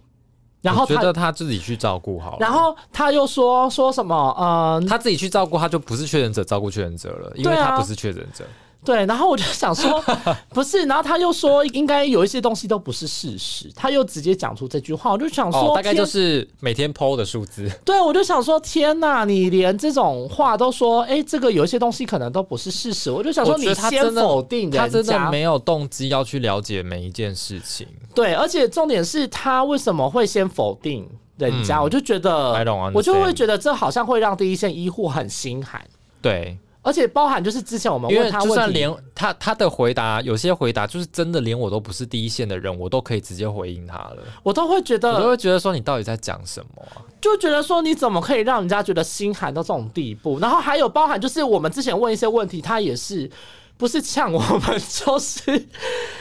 [0.62, 2.38] 然后他，觉得他自己去照顾好了。
[2.40, 4.36] 然后他又说说什么？
[4.38, 8.44] 嗯、他自己去照顾，他就不是确诊者照顾确诊者了，因为他不是确诊者。
[8.86, 10.04] 对，然后我就想说，
[10.50, 17.70] 不是，然后他又说应该有一些东西都不是事实，他又直接讲出这句话，我就想说，哦，大概就是每天 PO 的数字。
[17.84, 27.88] 对，我就想说，天呐，你连这种话都说，哎，这个有一些东西可能都不是事实，我就想说，你先否定人家，他真的没有动机要去了解每一件事情。
[28.14, 31.80] 对，而且重点是他为什么会先否定人家？
[31.80, 32.54] 嗯我就觉得
[32.94, 35.86] 我就会觉得这好像会让第一线医护很心寒，
[36.22, 44.18] 对，而且包含就是之前我们因为问他问题，算连他他的回答，有些回答就是真的连我都不是第一线的人，我都可以直接回应他了。
[44.44, 47.02] 我都会觉得我都得，会觉得说你到底在讲什么啊？
[47.20, 50.38] 就觉得说你怎么可以让人家觉得心寒到这种地步？
[50.40, 53.30] 然后还有包含就是我们之前问一些问题，他也是。
[53.78, 55.42] 不是呛我们， 就是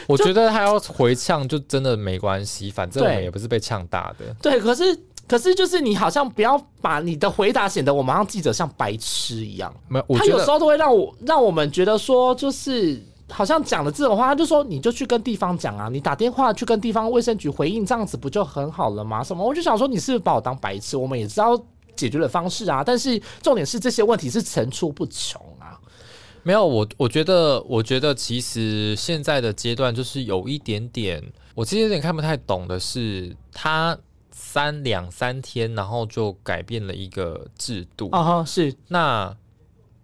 [0.07, 4.25] 我觉得他要回呛就真的没关系，反正我们也不是被呛大的。
[4.41, 4.83] 对，可是
[5.27, 13.01] 可是就是你好像不要把你的回答显得我们像记者像白痴一样，没有，他有时候都会让我让我们觉得说就是。
[13.27, 19.23] 好像讲的这种话，他就说你就去跟地方讲啊，你打电话去跟地方卫生局回应，这样子不就很好了吗？
[19.23, 19.43] 什么？
[19.43, 20.95] 我就想说你是不是把我当白痴？
[20.95, 21.59] 我们也知道
[21.95, 25.73] 解决的方式啊，但是重点是这些问题是层出不穷啊。
[26.43, 31.19] 没有，我我觉得，我觉得其实现在的阶段就是有一点点，
[31.55, 33.97] 我其实有点看不太懂的是，他
[34.37, 38.75] 三两三天，然后就改变了一个制度，啊哈，是。
[38.89, 39.33] 那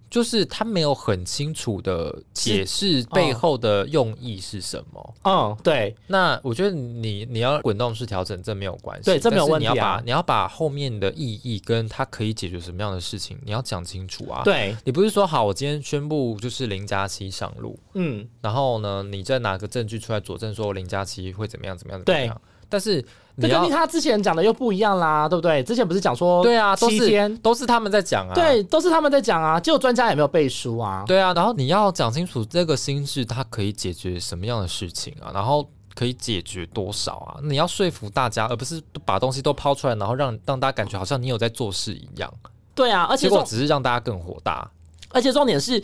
[0.09, 5.13] 就是他没有很清楚的解释背后的用意是什么。
[5.23, 9.73] 嗯，对，那我觉得你你要滚动式调整，这没有关系，对这没有问题啊。
[9.73, 22.27] 你要把你要把后面的意义跟它可以解决什么样的事情，你要讲清楚啊。，对，你不是说好，我今天宣布就是零加七上路，嗯，然后呢，你再拿个证据出来佐证说零加七会怎么样怎么样怎么对。
[22.27, 22.41] 样？
[22.67, 23.03] 但是
[23.39, 25.63] 这跟他之前讲的又不一样啦，对不对？
[25.63, 28.33] 之前不是讲说对啊，都天，都是他们在讲啊。
[28.33, 31.03] 对，都是他们在讲啊，结果专家也没有背书啊。
[31.07, 37.39] 对啊，然后你要讲清楚这个心智它可以解决什么样的事情啊，然后可以解决多少啊？
[37.43, 42.31] 你要说服大家，而不是把东西都抛出来，然后让让大家感觉好像你有在做事一样，
[42.73, 44.69] 对啊，而且重结果只是让大家更火大。
[45.13, 45.83] 而且重点是，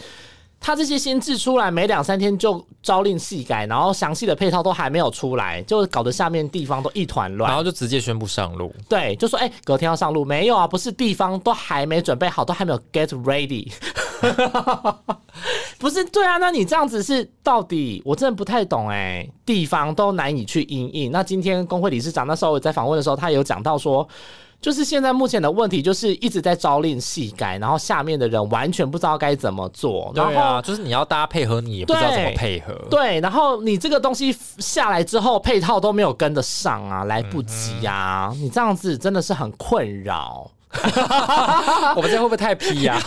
[0.60, 7.58] 他这些新制出来没两三天就朝令夕改，然后详细的配套都还没有出来，就搞得下面地方都一团乱然乱。
[7.58, 13.72] 后就直接宣布上路，对，就说哎、隔天要上路，没有啊，不是地方都还没准备好，都还没有 get ready。
[15.78, 21.12] 不是对啊，那你这样子是到底我真的不太懂哎、地方都难以去应应。
[21.12, 24.08] 那今天工会理事长那时候我在访问的时候，他有讲到说。
[24.60, 30.12] 就是现在目前的问题，就是一直在朝令夕改，然后下面的人完全不知道该怎么做。
[30.16, 32.74] 对啊，就是你要大家配合你，也不知道怎么配合。
[32.90, 40.50] 对，然后你这个东西下来之后，配套都没有跟得上啊，来不及啊、嗯你这样子真的是很困扰。
[41.96, 43.00] 我们这样会不会太批呀、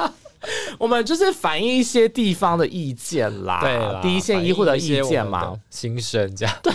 [0.76, 6.54] 我们就是反映一些地方的意见啦，对啦，第一线医护的意见嘛心声这样。
[6.62, 6.72] 对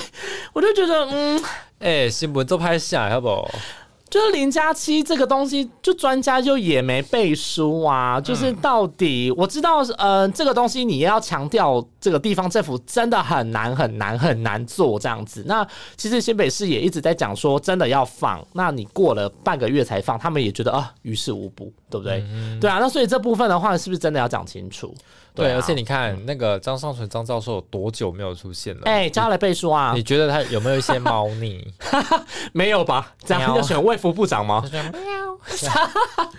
[0.53, 1.43] 我就觉得嗯。
[1.79, 3.49] 哎、新闻都拍下来，好不好？
[4.09, 8.21] 就是零加七这个东西，就专家就也没背书啊。
[8.21, 15.43] 就是到底我知道，呃，这个东西你要强调这个地方政府真的很难很难很难做这样子。
[15.47, 22.23] 那其实新北市也一直在讲说，真的要放，那你过了半个月才放，他们也觉得啊于事无补，对不对？
[22.61, 24.93] 对啊，那所以这部分的话，是不是真的要讲清楚？
[25.33, 28.81] 对，啊而且你看那个张尚存张教授有多久没有出现了？
[28.85, 30.03] 哎、叫他来背书啊你？
[30.03, 31.73] 觉得他有没有一些猫腻？
[32.53, 33.11] 没有吧？
[33.25, 34.63] 这样喵要选卫福部长吗？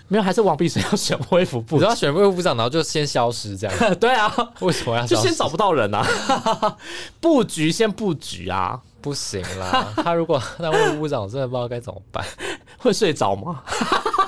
[0.09, 1.95] 没有，还是王必胜要选卫福部长你知道？
[1.95, 5.15] 选卫部长，然后就先消失这样， 对啊，为什么要消失？
[5.17, 6.05] 就先找不到人啊，
[7.21, 12.25] 布局先布局啊，不行啦，他如果那位部长，我真的不知道该怎么办。
[12.79, 13.63] 会睡着吗？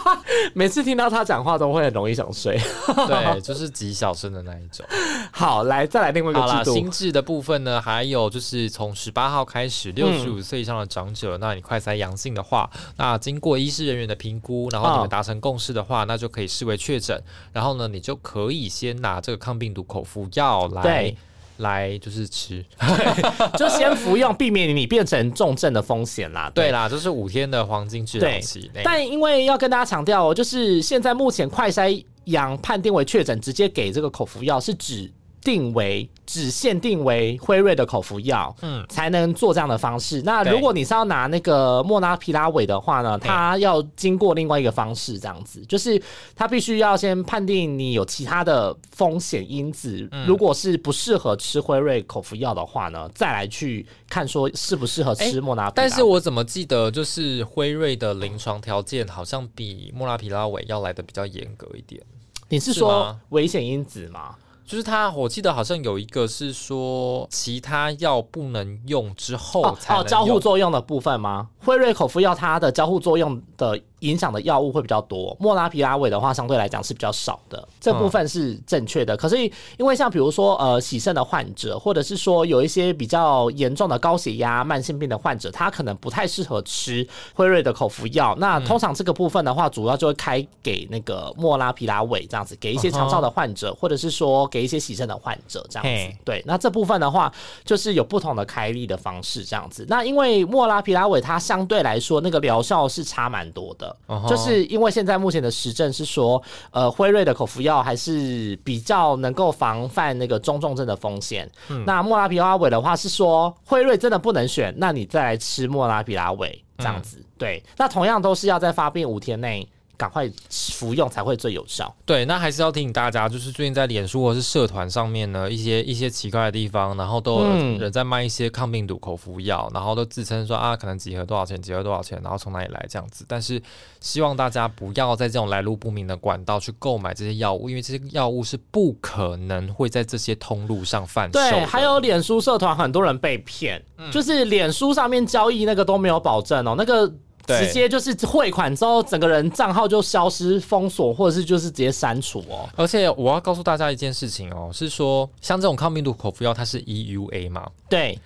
[0.54, 2.58] 每次听到他讲话都会很容易想睡。
[3.06, 4.84] 对，就是极小声的那一种。
[5.32, 17.22] 好，来再来另外一个制度，新制的部分呢，还有就是从十八号开始，六十五岁以上的长者，那你快筛阳性的话，那经过医师人员的评估，然后你哦们达成共识的话，那就可以视为确诊。
[17.52, 21.16] 然后呢，你就可以先拿这个抗病毒口服药来对
[21.58, 22.64] 来就是吃。
[23.56, 26.50] 就先服用，避免你变成重症的风险啦。
[26.54, 28.70] 对啦，就是五天的黄金治疗期。
[28.82, 35.10] 但因为要跟大家强调哦，就是现在目前快筛阳判定为确诊，直接给这个口服药是指
[35.48, 40.20] 定为只限定为辉瑞的口服药，嗯，才能做这样的方式。
[40.20, 45.98] 那如果你是要拿那个莫拉皮拉韦的话呢，它要经过另外一个方式，这样子，就是
[46.36, 55.88] 它必须要先判定你有其他的风险因子，如果是不适合吃辉瑞口服药的话呢，再来去看说适不适合吃莫拉皮拉韦。
[55.88, 62.02] 但是我怎么记得，就是辉瑞的临床条件好像比莫拉皮拉韦要来的比较严格一点。
[62.50, 64.36] 你是说危险因子吗？
[64.68, 71.48] 就是它，我记得好像有一个是说，其他药不能用之后哦哦，才能交互作用的部分吗？
[71.64, 79.16] 辉瑞口服药它的交互作用的影响的药物会比较多，莫拉皮拉韦的话相对来讲是比较少的，这部分是正确的。
[79.16, 79.36] 可是
[79.76, 88.36] 因为像比如说呃洗肾的患者，或者是说有一些比较严重的高血压、慢性病的患者，他可能不太适合吃辉瑞的口服药。
[88.38, 96.16] 那通常这个部分的话，主要就会开给那个莫拉皮拉韦这样子，给一些长照的患者，或者是说给一些洗肾的患者这样子。
[96.24, 97.32] 对，那这部分的话，
[97.64, 99.84] 就是有不同的开立的方式这样子。
[99.88, 103.87] 那因为莫拉皮拉韦它相对来说那个疗效是差蛮多的
[104.28, 111.50] 就是因为现在目前的实证是说，呃，辉瑞的口服药还是比较能够防范那个中重症的风险。
[111.86, 117.24] 那莫拉皮拉韦的话是说，辉瑞真的不能选，那你再来吃莫拉皮拉韦这样子。
[117.36, 119.68] 对，那同样都是要在发病五天内。
[119.98, 121.92] 赶快服用才会最有效。
[122.06, 133.24] 对，那还是要提醒大家，就是最近在脸书或是社团上面呢，一些一些奇怪的地方，然后都有嗯人在卖一些抗病毒口服药，然后都自称说啊，可能几盒多少钱，几盒多少钱，然后从哪里来这样子。
[133.26, 133.60] 但是
[134.00, 141.32] 希望大家不要在这种来路不明的管道去购买这些药物，因为这些药物是不可能会在这些通路上贩售。
[141.32, 147.12] 对，还有脸书社团很多人被骗，嗯就是脸书上面交易那个都没有保证哦，那个。
[147.48, 147.66] 对。
[147.66, 152.68] 直接就是汇款之后，整个人账号就消失、封锁，或者是就是直接删除哦。
[152.76, 158.18] 而且我要告诉大家一件事情哦，是说像这种抗病毒口服药，它是 EUA 嘛，对，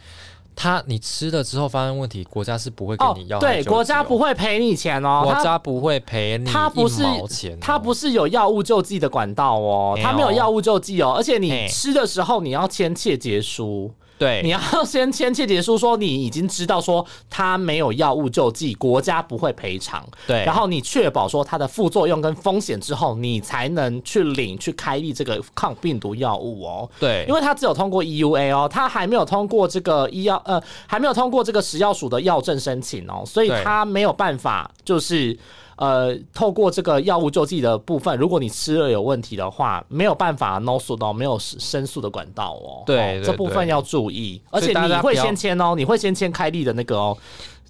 [0.54, 20.06] 它你吃了之后发生问题，国家是不会给哦你药、，对，国家不，会赔你钱哦，国家不会赔你它不是一毛钱哦、它不是有药物救济的管道哦，它没有药物救济哦，而且你吃的时候你要签切结书，对，你要先签切结书说你已经知道说他没有药物救济，国家不会赔偿。
[20.26, 26.88] 对，然后你确保说它的副作用跟风险之后，你才能去领去开立这个抗病毒药物哦。
[27.00, 35.36] 对，因为它只有通过 EUA 哦，它还没有通过这个医药呃，还没有通过这个食药署的药证申请哦，所以对它没有办法就是。
[35.76, 42.82] 呃，透过这个药物救济的部分，如果你吃了有问题的话，没有办法 no 诉到没有申诉的管道哦。
[42.86, 47.16] 对这部分要注意，而且你会先签哦，你会先签开立的那个哦，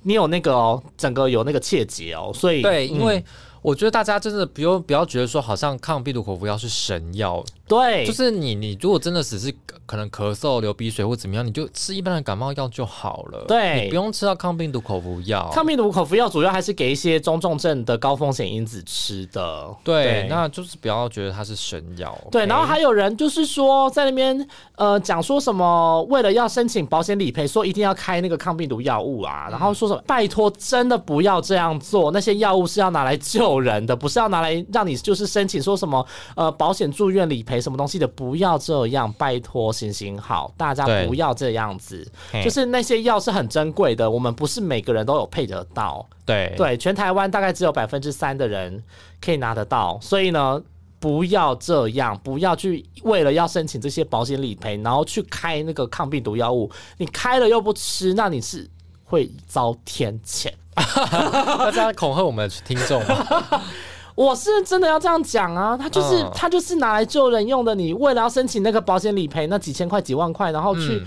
[0.03, 3.25] 你有那个哦，整个有那个切结哦，所以对，因为嗯
[3.63, 7.41] 我觉得大家真的不用不要觉得说好像抗病毒口服药是神药，
[7.73, 9.53] 对对，就是你你如果真的只是
[9.87, 13.45] 可能咳嗽、流鼻水或怎么样，你就吃一般的感冒药就好了。
[13.47, 15.51] 对你不用吃到抗病毒口服药。
[15.53, 19.75] 抗病毒口服药主要还是给一些中重症的高风险因子吃的。
[19.83, 22.17] 对，那就是不要觉得它是神药。
[22.31, 22.47] 对？
[22.47, 24.47] 然后还有人就是说在那边
[24.77, 42.07] 呃讲说什么，为了要申请保险理赔，说一定要开那个抗病毒药物啊，然后说什么拜托真的不要这样做，那些药物是要拿来救人的，不是要拿来让你就是申请说什么呃保险住院理赔什么东西的，不要这样，拜托行行好，大家不要这样子，
[42.45, 46.07] 就是那些药是很珍贵的，我们不是每个人都有配得到。
[46.27, 48.83] 对对，全台湾大概只有百分之三的人
[49.21, 50.61] 可以拿得到，所以呢，
[50.99, 58.69] 不要这样，不要去为了要申请这些保险理赔，然后去开那个抗病毒药物，你开了又不吃，那你是
[59.05, 60.51] 会遭天谴。
[60.75, 63.63] 大家恐吓我们的听众吗？
[64.15, 67.75] 我是真的要这样讲啊，他就是、嗯他就是拿来救人用的。
[67.75, 71.07] 你为了要申请那个保险理赔，那几千块、几万块，然后去、嗯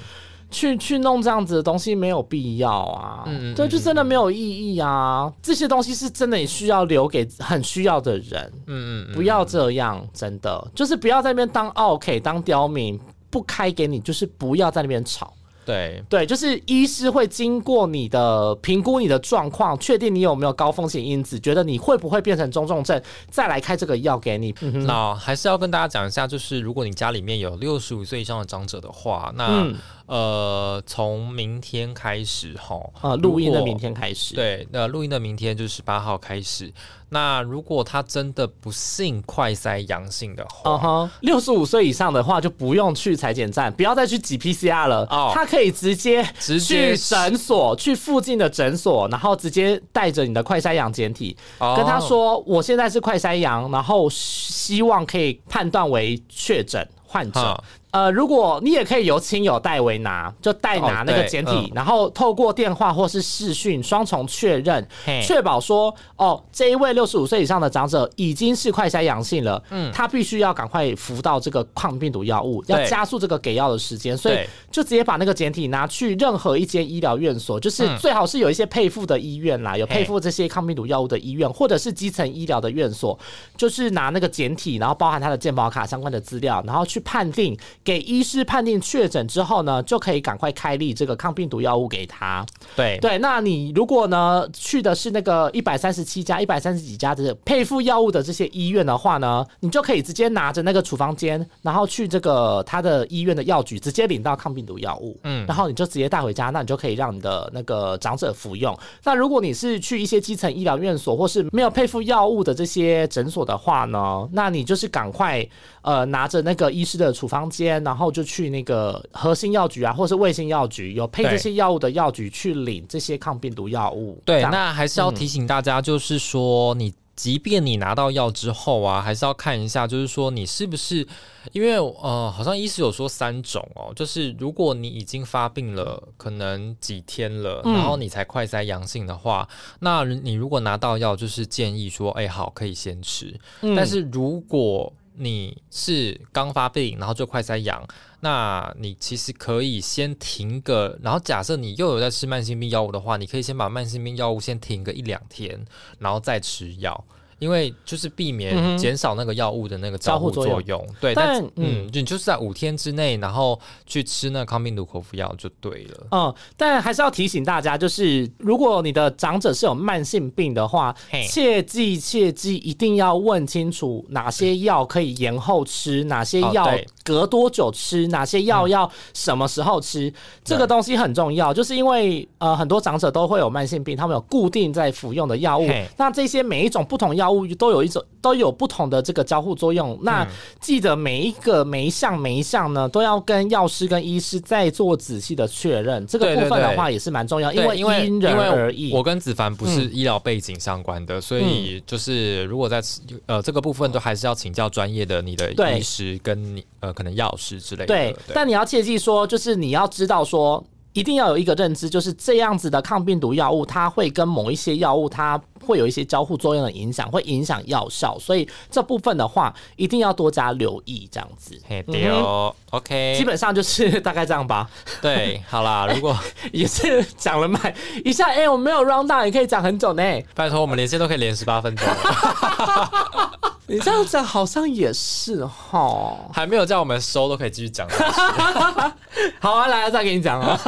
[0.52, 3.24] 去去弄这样子的东西，没有必要啊。
[3.26, 5.30] 嗯嗯对，嗯就真的没有意义啊。
[5.42, 8.54] 这些东西是真的也需要留给很需要的人。
[8.68, 12.98] 嗯嗯不要这样，真的就是不要在那边当 OK 当刁民，
[13.30, 15.34] 不开给你就是不要在那边吵。
[15.66, 24.54] 对对，就是医师会经过你的评估你的状况，确定你有没有高风险因子，觉得你会不会变成中重症，再来开这个药给你。
[24.86, 29.76] 那还是要跟大家讲一下，就是如果你家里面有六十五岁以上的长者的话，那、嗯
[30.08, 36.72] 呃，从明天开始哈，呃，录音的明天开始。，对，那录音的明天就是十八号开始。
[37.10, 45.08] 那如果他真的不幸快筛阳性的话，六十五岁以上的话就不用去裁剪站，不要再去挤 PCR 了。
[45.10, 57.64] 哦他可以直接直接去诊所，去附近的诊所，然后直接带着你的快筛阳检体，哦跟他说我现在是快筛阳，然后希望可以判断为确诊患者哈。
[57.96, 61.72] 呃，如果你也可以由亲友代为拿，就代拿哦那个对简体，嗯。
[61.74, 64.86] 然后透过电话或是视讯双重确认，
[65.24, 74.40] 确保说哦，这一位六十五岁以上的长者已经是快筛阳性了，嗯，他必须要赶快服到这个抗病毒药物，要加速这个给药的时间，所以
[74.70, 77.98] 就直接把那个简体拿去任何一间医疗院所，就是嗯。
[77.98, 83.18] 最好是有一些配付的医院啦，有配付这些抗病毒药物的医院，或者是基层医疗的院所，
[83.56, 92.44] 就是拿那个简体，然后包含他的健保卡相关的资料，然后去判定，给医师判定确诊之后呢，就可以赶快开立这个抗病毒药物给他。
[92.76, 108.76] 对对，那你如果呢去的是那个一百三十七家、一百三十几家的配付药物的这些医院的话呢，你就可以直接拿着那个处方笺，然后去这个他的医院的药局直接领到抗病毒药物，嗯，然后你就直接带回家，那你就可以让你的那个长者服用。
[109.04, 115.48] 那如果你是去一些基层医疗院所或是没有配付药物的这些诊所的话呢，那你就是赶快
[115.84, 117.48] 呃拿着那个医师的处方
[117.82, 124.22] 笺，然后就去那个核心药局啊，或是卫星药局有配这些药物的药局去领这些抗病毒药物。
[124.26, 126.94] 对，那还是要提醒大家，就是说你。
[127.16, 131.08] 即便你拿到药之后啊，还是要看一下，就是说你是不是，
[131.54, 139.48] 因为呃，好像医师有说三种哦，就是如果你已经发病了，可能几天了，嗯然后你才快筛阳性的话，
[139.80, 143.34] 那你如果拿到药，就是建议说，哎、好，可以先吃。
[143.62, 147.86] 嗯但是如果你是刚发病，然后就快塞阳，
[148.20, 155.66] 那你其实可以先停个，然后假设你又有在吃慢性病药物的话，你可以先把慢性病药物先停个一两天，
[156.00, 157.06] 然后再吃药。
[157.40, 161.66] 因为就是避嗯免减少那个药物的那个交互作用，对，但但嗯。
[161.76, 166.08] 嗯，你就是在五天之内，然后去吃那抗病毒口服药就对了。
[166.12, 170.96] 嗯，但还是要提醒大家，就是如果你的长者是有慢性病的话，
[171.28, 176.70] 切记切记一定要问清楚哪些药可以延后吃，哪些药
[177.04, 180.14] 隔多久吃，哪些药要什么时候吃，
[180.44, 181.54] 这个东西很重要。
[181.54, 185.68] 就是因为呃很多长者都会有慢性病，他们有固定在服用的药物，
[185.98, 189.98] 那这些每一种不同药物都有一种都有不同的这个交互作用。
[190.02, 190.28] 那嗯
[190.60, 196.06] 记得每一个每一项每一项呢，都要跟药师跟医师再做仔细的确认。
[196.08, 198.92] 这个部分的话也是蛮重要，因对，为因为因人而异。
[198.92, 207.88] 嗯我跟子凡不是医疗背景相关的，所以就是如果在吃呃这个部分，都还是要请教专业的你的对医师跟你呃可能药师之类的。
[207.88, 210.64] 对，但你要切记说，就是你要知道说。
[210.96, 221.60] 一定要有一个认知，就是这样子的抗病毒药物，它会跟某一些药物，它会有一些交互作用的影响，会影响药效，所以这部分的话，一定要多加留意，这样子。
[221.68, 224.70] 嘿对哦，OK，基本上就是大概这样吧，
[225.02, 226.18] 对，好啦， 如果
[226.54, 227.74] 也是讲了蛮
[228.06, 230.02] 一下，哎、我没有 round down，也可以讲很久呢。
[230.34, 233.58] 拜托我们连线都可以连十八分钟了。
[233.68, 236.18] 你这样讲好像也是哈。
[236.34, 237.88] 还没有叫我们收，都可以继续讲。
[239.40, 240.60] 好啊，来再给你讲啊。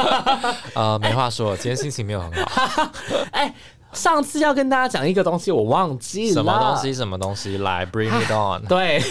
[0.74, 2.90] 呃，没话说，今天心情没有很好。
[3.32, 3.54] 哎，
[3.98, 6.34] 上次要跟大家讲一个东西，我忘记了。
[6.34, 6.94] 什么东西？？
[6.94, 7.58] 什么东西？
[7.58, 8.64] 来，Bring it on。
[8.70, 9.02] 对，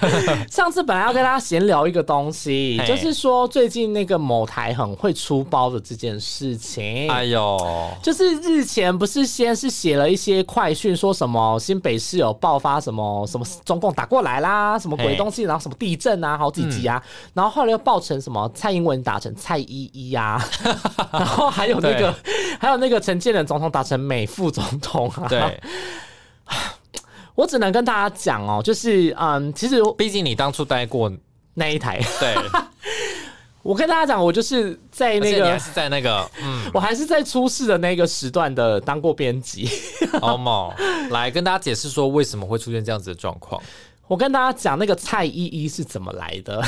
[0.52, 7.10] 上次本来要跟大家闲聊一个东西，就是说最近那个某台很会出包的这件事情。
[7.10, 7.58] 哎呦，
[8.02, 20.38] 就是日前不是先是写了一些快讯，说什么新北市有爆发什么什么中共打过来啦，什么鬼东西，然后什么地震啊，好几集啊，然后后来又爆成什么蔡英文打成蔡依依啊，
[21.10, 22.14] 然后还有那个
[22.60, 25.60] 还有那个陈建仁总统打成美副总统啊，对，
[27.36, 31.12] 我只能跟大家讲哦，就是嗯，其实毕竟你当初待过，
[31.54, 32.36] 那一台， 对，
[33.62, 35.44] 我跟大家讲，我就是在那个。
[35.44, 39.68] 你还是在那个，嗯， 我还是在出事的那个时段的当过编辑，
[40.20, 40.72] 好 m
[41.10, 43.62] 来跟大家解释说为什么会出现这样子的状况。
[44.06, 46.62] 我跟大家讲那个蔡依依是怎么来的，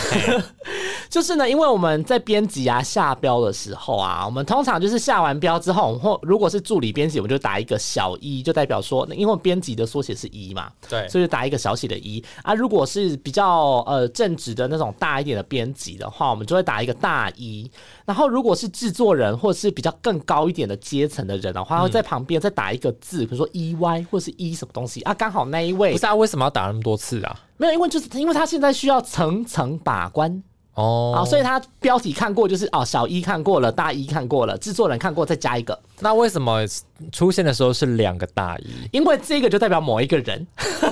[1.11, 12.55] 就是呢，因为我们在编辑啊下标的时候啊，我们通常就是下完标之后，或如果是助理编辑，我们就打一个小一，就代表说，因为编辑的缩写是一嘛，对，所以就打一个小写的一啊。
[12.55, 17.71] 如果是比较呃正直的那种大一点的编辑的话，我们就会打一个大一。
[18.07, 27.26] 然后如果是制作人或者是比较更高一点的阶层的人的话，会在旁边再打一个字，比如说 E Y 或是一什么东西啊，刚好那一位不是啊，为什么要打那么多次啊？
[27.57, 30.43] 没有，因为就是因为他现在需要层层把关。
[30.75, 31.15] 哦。
[31.17, 36.61] 啊，所以他标题看过就是哦，小一看过了，大一看过了，制作人看过，再加一个，那为什么
[37.13, 38.71] 出现的时候是两个大一？
[38.93, 40.47] 因为这个就代表某一个人，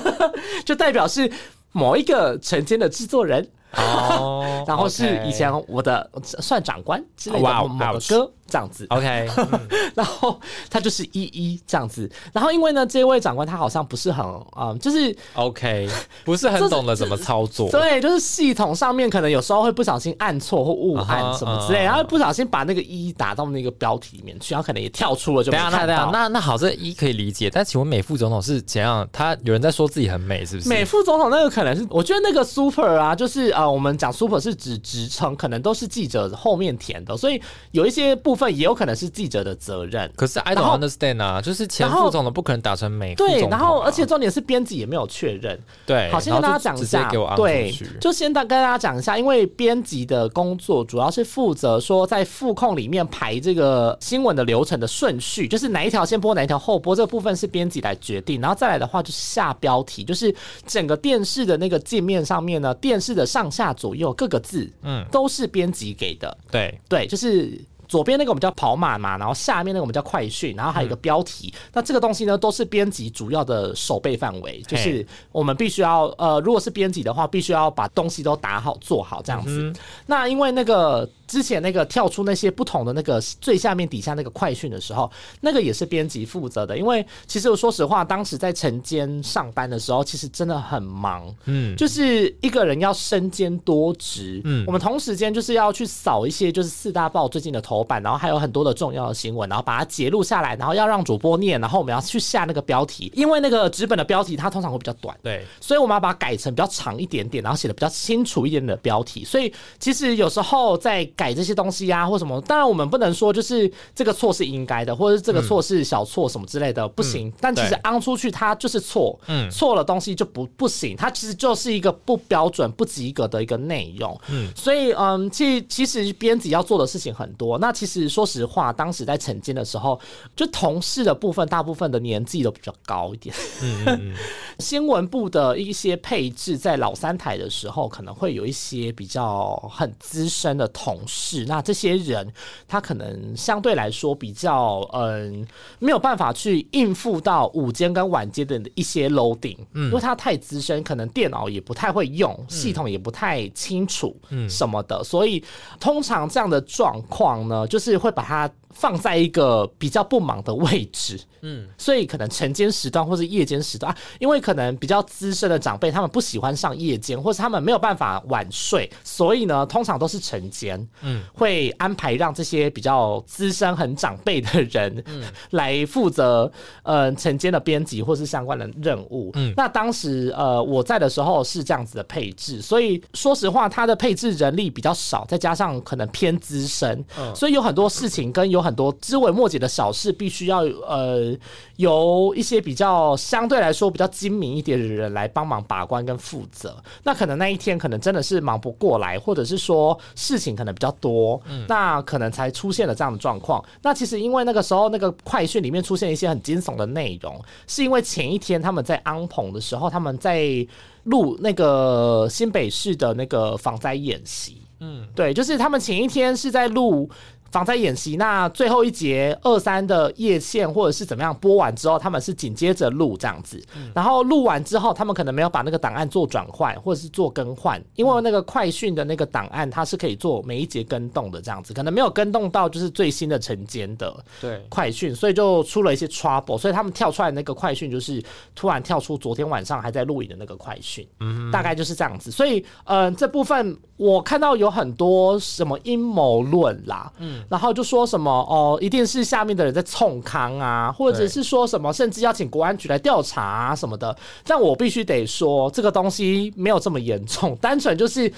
[0.65, 1.31] 就代表是
[1.71, 8.85] 某一个晨间的制作人，哦 然后是以前我的算长官之类的某某个歌这样子。
[8.89, 9.29] OK，
[9.95, 10.39] 然后
[10.69, 14.25] 他就是一一这样子，然后因为呢，这位长官他好像不是很
[14.57, 15.89] 嗯，就是 OK，
[16.23, 17.69] 不是很懂得怎么操作。
[17.69, 26.11] 对，就是系统上面可能有时候会不小心按错或误按什么之类，啊然后不小心把那个一打到那个标题里面去，然后可能也跳出了就没等一下，那看等一下，到。
[26.11, 27.49] 那那好，这一可以理解。
[27.49, 29.07] 但请问美副总统是怎样？
[29.11, 30.69] 他有人在说自己很美，是不是？
[30.69, 37.41] 美副总统那个可能是，我觉得那个 super 啊，就是呃，我们讲 super 是指职称，可能都是记者后面填的，所以
[37.71, 40.11] 有一些部分也有可能是记者的责任。
[40.15, 45.57] 可是 I don't understand 啊，就是前副总的不可能打成美副总对，然后而且重点是编辑也没有确认。
[45.85, 58.41] 对，好，先跟大家讲一下对，就先大跟大家讲一下，因为编辑的工作主要是负责说在副控里面排这个新闻的流程的顺序，就是哪一条先播，哪一条后播，这个部分是编辑来决定。
[58.41, 60.33] 然后再来的话就是下标题，就是
[60.65, 66.37] 整个电视的那个界面上面呢，电视的上下左右各个字，嗯嗯，都是编辑给的。
[66.51, 67.59] 对对，就是
[67.95, 71.53] 左边那个我们叫跑马嘛，然后下面那个我们叫快讯，然后还有一个标题。
[71.71, 79.71] 那这个东西呢，都是编辑主要的守备范围，就是我们必须要呃，如果是编辑的话，必须要把东西都打好做好这样子。
[80.07, 81.09] 那因为那个。
[81.27, 85.11] 之前那个跳出那些不同的那个最下面底下那个快讯的时候，
[85.41, 86.77] 那个也是编辑负责的。
[86.77, 91.33] 因为其实我说实话，当时在晨间上班的时候，其实真的很忙。
[91.45, 109.23] 嗯，就是一个人要身兼多职，嗯嗯，我们同时间就是要去扫一些就是四大报最近的头版，然后还有很多的重要的新闻，然后把它截录下来，然后要让主播念，然后我们要去下那个标题，因为那个纸本的标题它通常会比较短，对，所以我们要把它改成比较长一点点，然后写的比较清楚一点点的标题。
[109.23, 117.31] 所以其实有时候在改这些东西啊，或什么，当然我们不能说就是这个错是应该的，或者是这个错是小错什么之类的，不行。
[117.39, 124.19] 但其实对昂出去它就是错，嗯嗯，错了东西就不不行，它其实就是一个不标准、不及格的一个内容。
[124.29, 127.57] 嗯，所以嗯，其其实编辑要做的事情很多。
[127.59, 129.99] 那其实说实话，当时在晨间的时候，
[130.35, 133.35] 就同事的部分，大部分的年纪都比较高一点。
[133.61, 134.13] 嗯
[134.59, 141.45] 新闻部的一些配置，在老三台的时候，可能会有一些比较很资深的同事。
[141.47, 142.31] 那这些人，
[142.67, 145.45] 他可能相对来说比较嗯，
[145.79, 155.43] 没有办法去应付到午间跟晚间的一些 loading，嗯，因为他太资深，可能电脑也不太会用，系统也不太清楚，嗯，什么的，所以
[155.79, 170.85] 通常这样的状况呢，就是会把它放在一个比较不忙的位置，嗯，所以可能晨间时段或是夜间时段啊，因为可能比较资深的长辈他们不喜欢上夜间，或是他们没有办法晚睡，所以呢，通常都是晨间。
[171.01, 171.21] 嗯。
[171.33, 175.03] 会安排让这些比较资深、很长辈的人，
[175.51, 176.51] 来负责
[176.83, 179.31] 呃晨间的编辑或是相关的任务。
[179.35, 179.53] 嗯。
[179.57, 187.03] 那当时呃我在的时候是这样子的配置，所以说实话，它的配置人力比较少，再加上可能偏资深，
[187.35, 191.35] 所以有很多事情跟有很多枝微末节的小事，必须要呃
[191.77, 196.75] 由一些比较相对来说比较精明一点的人来帮忙把关跟负责。
[197.03, 203.63] 那可能那一天可能真的是忙不过来，或者是说事情可能比较多，嗯那可能才出现了这样的状况。
[203.81, 210.65] 那其实因为那个时候那个快讯里面出现一些很惊悚的内容，是因为前一天他们在安棚的时候，他们在
[211.03, 214.57] 录那个新北市的那个防灾演习。
[214.79, 217.09] 嗯，对，就是他们前一天是在录
[217.51, 223.61] 防灾演习，那最后一节二三的夜线或者是怎么样播完之后，他们是紧接着录这样子，
[223.93, 238.21] 然后录完之后，他们可能没有把那个档案做转换或者是做更换，因为那个快讯的那个档案它是可以做每一节跟动的这样子，可能没有跟动到就是最新的晨间的对，快讯，所以就出了一些 trouble，所以他们跳出来那个快讯就是
[238.53, 241.45] 突然跳出昨天晚上还在录影的那个快讯，嗯。
[241.51, 242.31] 大概就是这样子。
[242.31, 254.15] 所以，呃，这部分我看到有很多什么阴谋论啦，嗯，然后就说什么哦，一定是下面的人在冲康啊，或者是说什么，甚至要请国安局来调查啊什么的。
[254.45, 258.31] 但我必须得说，这个东西没有这么严重，单纯就是。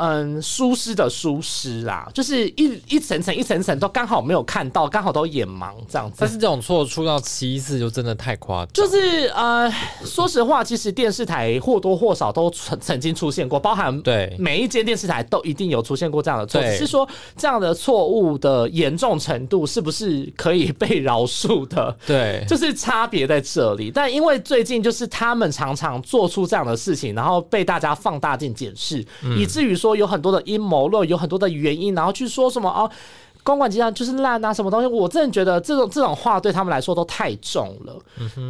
[0.00, 6.18] 嗯，疏失的疏失啦，就是一一层层一层层都刚好没有看到，刚好都眼盲这样子。
[6.20, 6.28] 但。
[6.28, 9.72] 是这种错出到七次就真的太夸张，就是呃，
[10.04, 14.34] 说实话，其实电视台或多或少都曾曾经出现过，包含对。
[14.36, 21.96] 每一间电视台都一定有出现过这样的错，只是说这样的错误的严重程度是不是可以被饶恕的？
[22.04, 29.04] 对，就是差别在这里，但因为最近就是他们常常做出这样的事情，然后被大家放大镜检视，
[29.38, 32.90] 以至于说有很多的阴谋论，有很多的原因，然后去说什么哦。
[33.42, 34.86] 公管集团就是烂啊，什么东西？
[34.86, 37.94] 我真的觉得这种这种话对他们来说都太重了。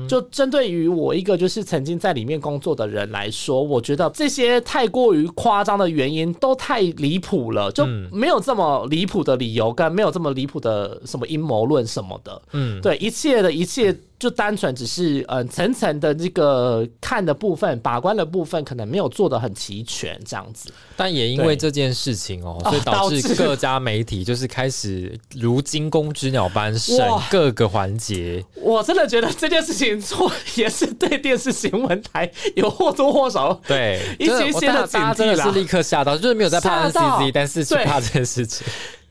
[0.06, 12.40] 就针对于我一个就是曾经在里面工作的人来说，我觉得这些太过于夸张的原因都太离谱了，就没有这么离谱的理由，跟没有这么离谱的什么阴谋论什么的。
[12.52, 13.92] 嗯，对，一切的一切
[14.24, 20.70] 就单纯只是嗯、呃层层的这个看的部分、把关的部分，可能没有做的很齐全，这样子。
[20.96, 26.96] 但也因为这件事情哦，所以导导致致各家媒体就是开始如惊弓之鸟般审
[27.30, 28.42] 各个环节。
[28.62, 38.66] 我真的觉得这件事情做也是对电视新闻台有或多或少对，一些些的警惕啦真的是立刻吓到，就是没有在怕 NCC，但是去怕这件事情。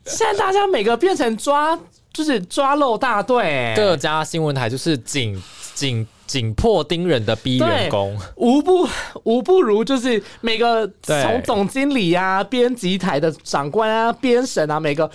[0.06, 1.78] 现在大家每个变成抓，
[2.14, 5.42] 就是抓漏大队、各家新闻台就是紧
[5.74, 8.88] 紧紧迫盯人的逼员工，无不
[9.24, 15.10] 无不如就是每个从总经理啊、编辑台的长官啊、编审啊，每个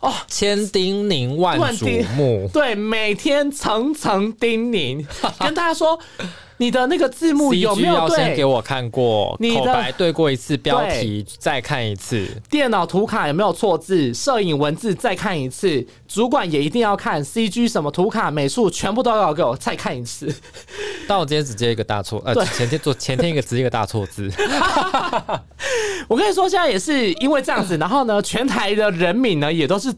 [0.00, 2.50] 哦千叮咛万嘱咐。
[2.50, 5.06] 对每天层层叮咛，
[5.38, 5.98] 跟大家说
[6.60, 8.44] 你的那个字幕有没有要先给？
[8.44, 12.28] 我看过，你的口白对过一次，标题再看一次。
[12.50, 14.12] 电脑图卡有没有错字？
[14.12, 20.30] 摄影文字再看一次，主管也一定要看 CG 什么图卡、美术全部都要给我再看一次。
[21.08, 24.30] 但我今天只接一个大错，呃对，前天做前天一个只接一个大错字，
[26.08, 29.90] 我跟你说，现在也是因为这样子，然后呢，全台的人民呢也都是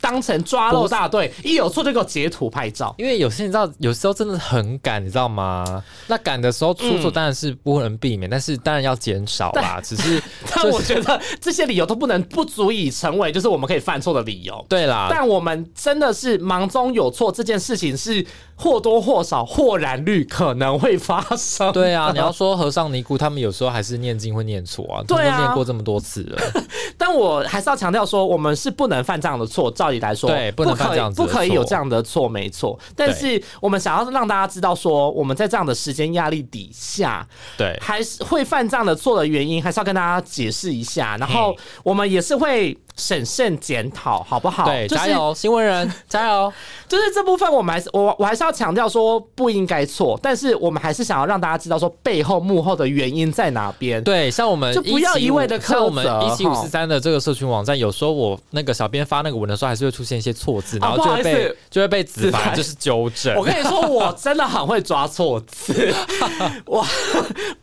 [0.00, 2.94] 当成抓漏大队，一有错就给我截图拍照。
[2.98, 5.82] 因为有些你知道，有时候真的很赶，你知道吗？
[6.06, 9.80] 那赶的时候出嗯错当然是不能避免，但是当然要减少啦。
[9.82, 10.22] 只是
[10.54, 14.64] 但我觉得这些理由都不能不足以成为就是我们可以犯错的理由。
[14.68, 18.24] 对啦，但我们真的是忙中有错，这件事情是
[18.56, 21.72] 或多或少或然率可能会发生。
[21.72, 26.38] 对啊， 你要说和尚尼姑，他们有时候还是念经会念错啊，他对啊念过这么多次了。
[26.96, 29.70] 但我还是要强调说，我们是不能犯这样的错。
[29.70, 32.78] 照理来说，对不能犯可以这样子的不可以有这样的错，没错。
[32.96, 37.26] 但是我们想要让大家知道说，我们在这样的时间压力底下，
[37.56, 41.16] 对，还是会犯这样的错的原因，还是要跟大家解释一下。
[41.16, 44.64] 然后我们也是会审慎检讨，好不好？
[44.64, 46.52] 对，就是加油， 新闻人，加油！
[46.88, 54.02] 就是这部分，我们还是我我还是要强调说不应该错，但是我们还是想要让大家知道说背后幕后的原因在哪边。
[54.02, 63.34] 对，像我们就不要一味的苛责像我们一七五哈四三的这个社群网站，有时候我那个小编发那个文的时候，还是会出现一些错字，然后就会被思就会被子子凡凡就是纠正。
[63.36, 65.94] 我跟你说，我真的很会抓错字，
[66.66, 66.84] 我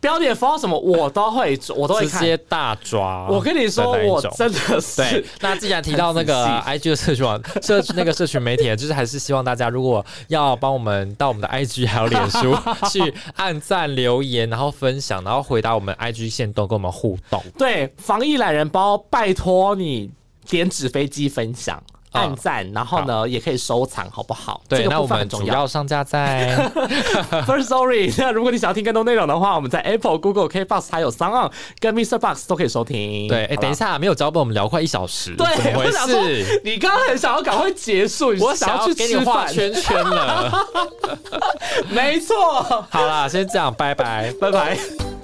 [0.00, 2.20] 标点符号什么我都会，我都会看。
[2.20, 3.26] 直接大抓。
[3.28, 12.56] 我跟你说，我真的是对， 那既然提到那个 IG 的社群网社那个社群媒体，就是还是希望大家如果要帮我们到我们的 IG 还有脸书
[12.90, 17.42] 去按赞、留言，然后分享，然后回答我们 IG 线动，跟我们互动。
[17.56, 20.10] 对防疫懒人包，拜托你。
[20.50, 21.82] 点纸飞机分享。
[22.12, 24.60] 啊按赞，然后呢，也可以收藏，好不好？
[24.68, 25.28] 对，那我们。
[25.28, 26.56] 主要上架在
[27.46, 31.50] First Story， 那如果你想要听更多内容的话，我们在 Apple、Google、KBox 还有 s o n
[31.80, 32.18] 跟 Mr.
[32.18, 33.28] Box 都可以收听。
[33.28, 33.74] 对，哎，等一。
[33.74, 40.66] 下，没有脚本，我们聊快一小时，对，怎么回我想说事？，你刚刚很想要赶快结束，你我是想要给你画圈圈了。
[41.90, 42.34] 没错，
[42.90, 44.32] 好啦，先这样，拜拜。
[44.40, 45.17] 拜拜。